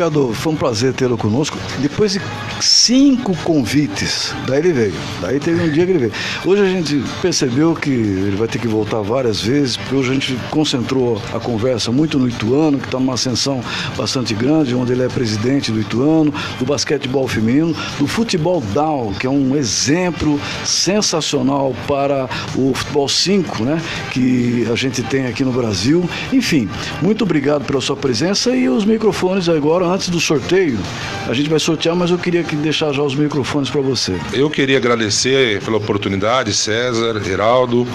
[0.03, 1.57] Ricardo, foi um prazer tê-lo conosco.
[1.79, 2.21] Depois de
[2.59, 4.93] cinco convites, daí ele veio.
[5.21, 6.11] Daí teve um dia que ele veio.
[6.45, 10.13] Hoje a gente percebeu que ele vai ter que voltar várias vezes, porque hoje a
[10.13, 13.63] gente concentrou a conversa muito no Ituano, que está numa ascensão
[13.95, 19.25] bastante grande, onde ele é presidente do Ituano, do basquetebol feminino, do futebol down, que
[19.25, 22.27] é um exemplo sensacional para
[22.57, 23.81] o futebol 5, né?
[24.11, 26.03] Que a gente tem aqui no Brasil.
[26.33, 26.67] Enfim,
[27.01, 30.79] muito obrigado pela sua presença e os microfones agora, antes do sorteio,
[31.27, 34.19] a gente vai sortear, mas eu queria que deixar já os microfones para você.
[34.33, 37.87] Eu queria agradecer pela oportunidade, César, Geraldo.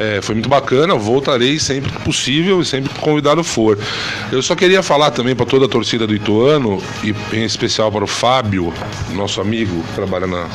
[0.00, 3.78] É, foi muito bacana, voltarei sempre que possível e sempre que convidado for.
[4.32, 8.04] Eu só queria falar também para toda a torcida do Ituano, e em especial para
[8.04, 8.72] o Fábio,
[9.12, 10.48] nosso amigo que trabalha na,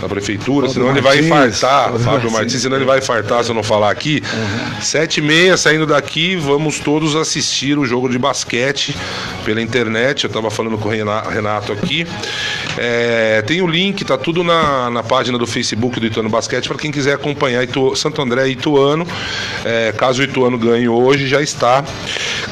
[0.00, 3.44] na prefeitura, Fábio senão Martins, ele vai infartar, Fábio, Fábio Martins, senão ele vai infartar
[3.44, 4.22] se eu não falar aqui.
[4.32, 4.80] Uhum.
[4.80, 8.94] Sete e meia, saindo daqui, vamos todos assistir o jogo de basquete
[9.44, 10.09] pela internet.
[10.10, 12.06] Eu estava falando com o Renato aqui.
[12.76, 16.78] É, tem o link, tá tudo na, na página do Facebook do Ituano Basquete para
[16.78, 19.06] quem quiser acompanhar Itu, Santo André e Ituano.
[19.64, 21.84] É, caso o Ituano ganhe hoje, já está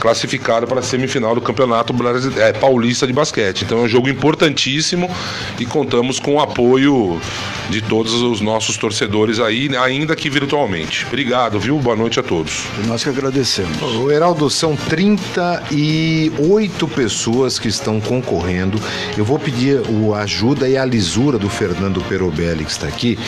[0.01, 1.95] classificado para a semifinal do Campeonato
[2.39, 3.63] é, Paulista de Basquete.
[3.65, 5.11] Então é um jogo importantíssimo
[5.59, 7.21] e contamos com o apoio
[7.69, 11.07] de todos os nossos torcedores aí, ainda que virtualmente.
[11.07, 11.79] Obrigado, viu?
[11.79, 12.65] Boa noite a todos.
[12.87, 13.77] Nós que agradecemos.
[13.97, 18.81] O Heraldo, são 38 pessoas que estão concorrendo.
[19.17, 19.81] Eu vou pedir
[20.15, 23.19] a ajuda e a lisura do Fernando Perobelli, que está aqui,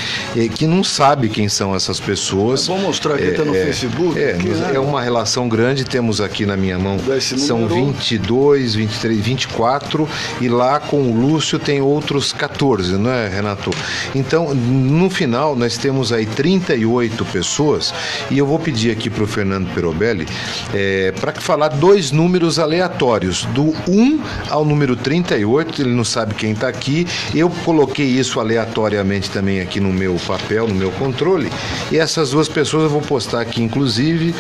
[0.55, 2.67] que não sabe quem são essas pessoas.
[2.67, 4.19] Vamos mostrar aqui, está é, no é, Facebook.
[4.19, 4.73] É, né?
[4.75, 6.99] é uma relação grande, temos aqui na minha mão.
[7.21, 10.09] São 22, 23, 24
[10.41, 13.71] e lá com o Lúcio tem outros 14, não é, Renato?
[14.15, 17.93] Então, no final, nós temos aí 38 pessoas
[18.31, 20.27] e eu vou pedir aqui para o Fernando Perobelli
[20.73, 26.53] é, para falar dois números aleatórios, do 1 ao número 38, ele não sabe quem
[26.53, 31.51] está aqui, eu coloquei isso aleatoriamente também aqui no meu papel, no meu controle,
[31.91, 34.35] e essas duas pessoas eu vou postar aqui, inclusive,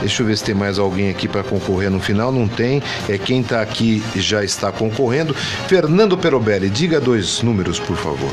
[0.00, 3.18] deixa eu ver se tem mais alguém aqui para concorrer no final, não tem, é
[3.18, 5.34] quem está aqui já está concorrendo.
[5.66, 8.32] Fernando Perobelli, diga dois números, por favor.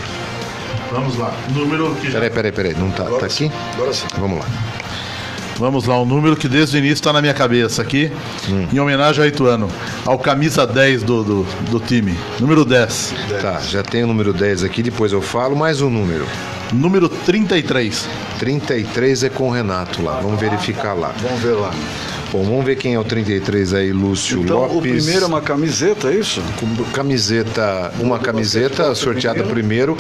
[0.92, 1.34] Vamos lá.
[1.54, 2.12] Número que.
[2.12, 2.74] Peraí, peraí, peraí.
[2.76, 3.52] Não tá, tá aqui?
[3.74, 4.08] Agora sim.
[4.18, 4.46] Vamos lá.
[5.60, 8.10] Vamos lá, um número que desde o início está na minha cabeça aqui,
[8.72, 9.70] em homenagem ao Ituano,
[10.06, 12.18] ao camisa 10 do, do, do time.
[12.40, 13.14] Número 10.
[13.42, 16.26] Tá, já tem o número 10 aqui, depois eu falo mais um número.
[16.74, 18.08] Número 33.
[18.40, 21.14] 33 é com o Renato lá, vamos verificar lá.
[21.22, 21.72] Vamos ver lá.
[22.32, 24.78] Bom, vamos ver quem é o 33 aí, Lúcio Então, Lopes.
[24.78, 26.44] o primeiro é uma camiseta, é isso?
[26.94, 29.98] Camiseta, uma camiseta sorteada primeiro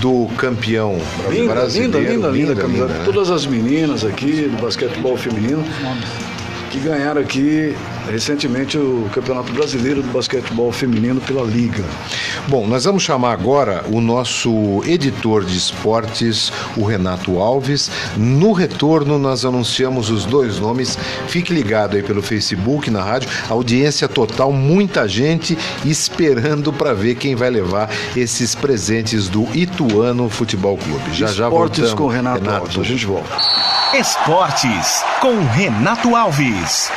[0.00, 0.96] do campeão
[1.28, 1.98] Linda, brasileiro.
[1.98, 2.88] linda, linda, linda, camiseta.
[2.94, 3.02] né?
[3.04, 5.64] Todas as meninas aqui do basquetebol feminino
[6.70, 7.74] que ganharam aqui
[8.10, 11.84] recentemente o Campeonato Brasileiro do Basquetebol Feminino pela Liga.
[12.48, 17.90] Bom, nós vamos chamar agora o nosso editor de esportes, o Renato Alves.
[18.16, 20.98] No retorno, nós anunciamos os dois nomes.
[21.28, 23.28] Fique ligado aí pelo Facebook, na rádio.
[23.48, 30.76] Audiência total, muita gente esperando para ver quem vai levar esses presentes do Ituano Futebol
[30.76, 31.12] Clube.
[31.12, 31.94] Já já Esportes voltamos.
[31.94, 32.78] com Renato, Alves.
[32.78, 33.36] A gente volta.
[33.94, 36.90] Esportes com Renato Alves.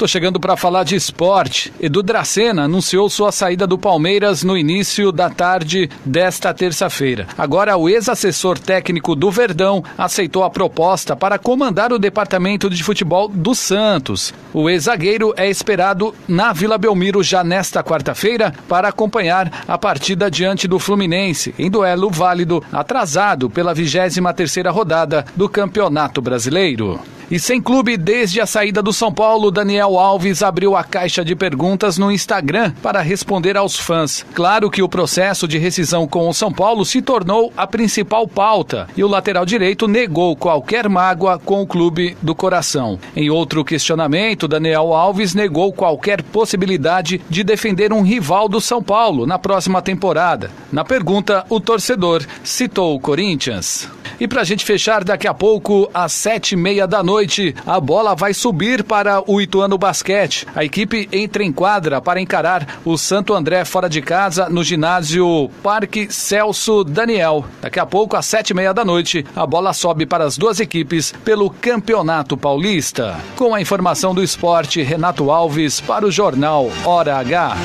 [0.00, 1.70] Tô chegando para falar de esporte.
[1.78, 7.26] Edu Dracena anunciou sua saída do Palmeiras no início da tarde desta terça-feira.
[7.36, 13.28] Agora, o ex-assessor técnico do Verdão aceitou a proposta para comandar o departamento de futebol
[13.28, 14.32] do Santos.
[14.54, 20.66] O ex-zagueiro é esperado na Vila Belmiro já nesta quarta-feira para acompanhar a partida diante
[20.66, 26.98] do Fluminense, em duelo válido atrasado pela 23ª rodada do Campeonato Brasileiro.
[27.30, 31.36] E sem clube desde a saída do São Paulo, Daniel Alves abriu a caixa de
[31.36, 34.26] perguntas no Instagram para responder aos fãs.
[34.34, 38.88] Claro que o processo de rescisão com o São Paulo se tornou a principal pauta
[38.96, 42.98] e o lateral direito negou qualquer mágoa com o clube do coração.
[43.14, 49.24] Em outro questionamento, Daniel Alves negou qualquer possibilidade de defender um rival do São Paulo
[49.24, 50.50] na próxima temporada.
[50.72, 53.88] Na pergunta, o torcedor citou o Corinthians.
[54.18, 57.19] E para a gente fechar daqui a pouco, às sete e meia da noite,
[57.66, 60.46] a bola vai subir para o Ituano Basquete.
[60.54, 65.50] A equipe entra em quadra para encarar o Santo André fora de casa no ginásio
[65.62, 67.44] Parque Celso Daniel.
[67.60, 70.60] Daqui a pouco, às sete e meia da noite, a bola sobe para as duas
[70.60, 73.18] equipes pelo Campeonato Paulista.
[73.36, 77.56] Com a informação do esporte, Renato Alves para o Jornal Hora H.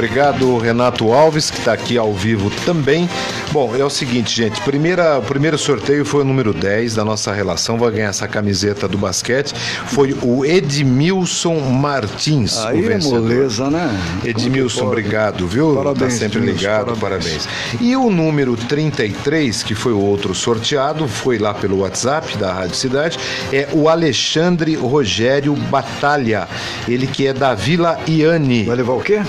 [0.00, 3.06] Obrigado, Renato Alves, que está aqui ao vivo também.
[3.52, 4.58] Bom, é o seguinte, gente.
[4.62, 7.76] Primeira, o primeiro sorteio foi o número 10 da nossa relação.
[7.76, 9.52] Vai ganhar essa camiseta do basquete.
[9.88, 13.20] Foi o Edmilson Martins, Aí o é vencedor.
[13.20, 13.90] moleza, né?
[14.24, 15.74] Edmilson, obrigado, viu?
[15.74, 17.46] Parabéns, tá sempre ligado, parabéns.
[17.78, 22.76] E o número 33, que foi o outro sorteado, foi lá pelo WhatsApp da Rádio
[22.76, 23.18] Cidade,
[23.52, 26.48] é o Alexandre Rogério Batalha.
[26.88, 28.64] Ele que é da Vila Iane.
[28.64, 29.20] Vai levar o quê?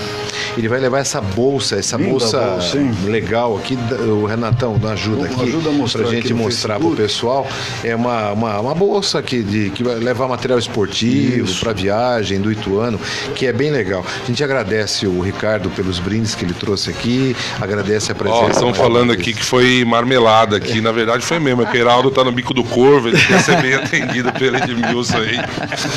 [0.56, 3.78] Ele vai levar essa bolsa, essa Linda bolsa, bolsa, legal aqui.
[4.06, 5.42] O Renatão, dá ajuda aqui.
[5.42, 7.02] ajuda a mostrar pra gente mostrar pro Facebook.
[7.02, 7.46] pessoal.
[7.84, 12.50] É uma, uma, uma bolsa aqui de, que vai levar material esportivo para viagem do
[12.50, 12.98] Ituano,
[13.34, 14.04] que é bem legal.
[14.22, 18.44] A gente agradece o Ricardo pelos brindes que ele trouxe aqui, agradece a presença.
[18.44, 20.80] Ó, estão falando aqui que foi marmelada aqui.
[20.80, 21.62] Na verdade foi mesmo.
[21.62, 24.56] É que o Heraldo tá no bico do corvo, ele quer ser bem atendido pelo
[24.56, 25.38] Edmilson aí.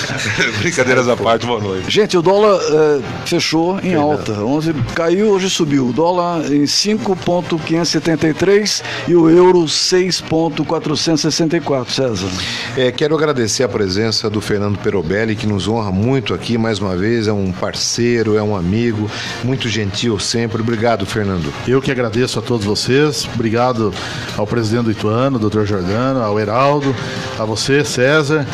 [0.59, 1.89] Brincadeiras à parte, boa noite.
[1.89, 4.34] Gente, o dólar eh, fechou em alta.
[4.43, 5.87] 11 caiu, hoje subiu.
[5.89, 12.27] O dólar em 5,573 e o euro 6,464, César.
[12.75, 16.95] É, quero agradecer a presença do Fernando Perobelli, que nos honra muito aqui mais uma
[16.95, 17.27] vez.
[17.27, 19.11] É um parceiro, é um amigo,
[19.43, 20.61] muito gentil sempre.
[20.61, 21.53] Obrigado, Fernando.
[21.67, 23.27] Eu que agradeço a todos vocês.
[23.33, 23.93] Obrigado
[24.37, 26.95] ao presidente do Ituano, doutor Jordano, ao Heraldo,
[27.39, 28.47] a você, César,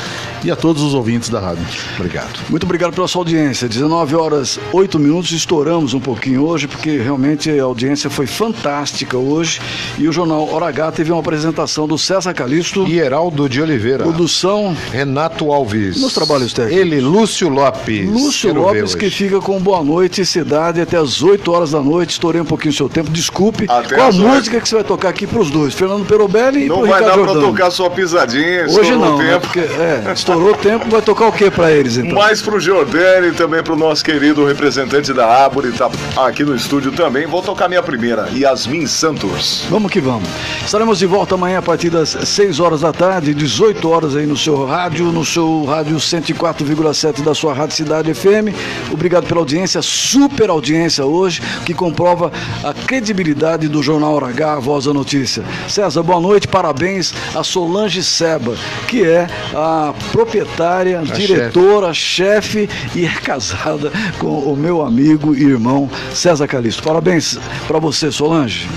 [0.43, 1.63] e a todos os ouvintes da rádio.
[1.97, 2.39] Obrigado.
[2.49, 3.67] Muito obrigado pela sua audiência.
[3.67, 9.59] 19 horas 8 minutos, estouramos um pouquinho hoje, porque realmente a audiência foi fantástica hoje.
[9.97, 12.87] E o Jornal Hora H teve uma apresentação do César Calixto.
[12.87, 14.03] E Heraldo de Oliveira.
[14.03, 14.75] Produção.
[14.91, 16.01] Renato Alves.
[16.01, 16.79] Nos trabalhos técnicos.
[16.81, 18.09] Ele, Lúcio Lopes.
[18.09, 18.97] Lúcio Quero Lopes, hoje.
[18.97, 22.11] que fica com Boa Noite Cidade até as 8 horas da noite.
[22.11, 23.65] Estourei um pouquinho o seu tempo, desculpe.
[23.67, 25.73] Até Qual a música que você vai tocar aqui pros dois?
[25.73, 27.47] Fernando Perobelli e Não vai Ricardo dar Jordano.
[27.47, 29.33] tocar sua pisadinha, Hoje não, né?
[29.33, 29.41] tempo.
[29.47, 32.15] Porque, é, estourou o tempo, vai tocar o que pra eles então?
[32.15, 36.91] Mais pro Jordani e também pro nosso querido representante da Árvore, tá aqui no estúdio
[36.91, 37.27] também.
[37.27, 39.65] Vou tocar minha primeira, Yasmin Santos.
[39.69, 40.29] Vamos que vamos.
[40.63, 44.37] Estaremos de volta amanhã a partir das 6 horas da tarde, 18 horas aí no
[44.37, 48.55] seu rádio, no seu rádio 104,7 da sua Rádio Cidade FM.
[48.91, 52.31] Obrigado pela audiência, super audiência hoje, que comprova
[52.63, 55.43] a credibilidade do Jornal Hora H, a Voz da Notícia.
[55.67, 58.55] César, boa noite, parabéns a Solange Seba,
[58.87, 65.89] que é a proprietária, diretora, chefe e é casada com o meu amigo e irmão
[66.13, 66.83] César Calixto.
[66.83, 68.69] Parabéns para você, Solange.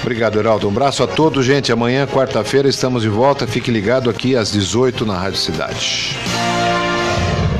[0.00, 0.68] Obrigado, Heraldo.
[0.68, 1.72] Um abraço a todos, gente.
[1.72, 3.46] Amanhã, quarta-feira, estamos de volta.
[3.46, 6.16] Fique ligado aqui às 18 na Rádio Cidade.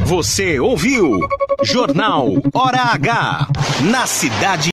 [0.05, 1.19] Você ouviu
[1.63, 3.49] Jornal Hora H
[3.91, 4.71] na cidade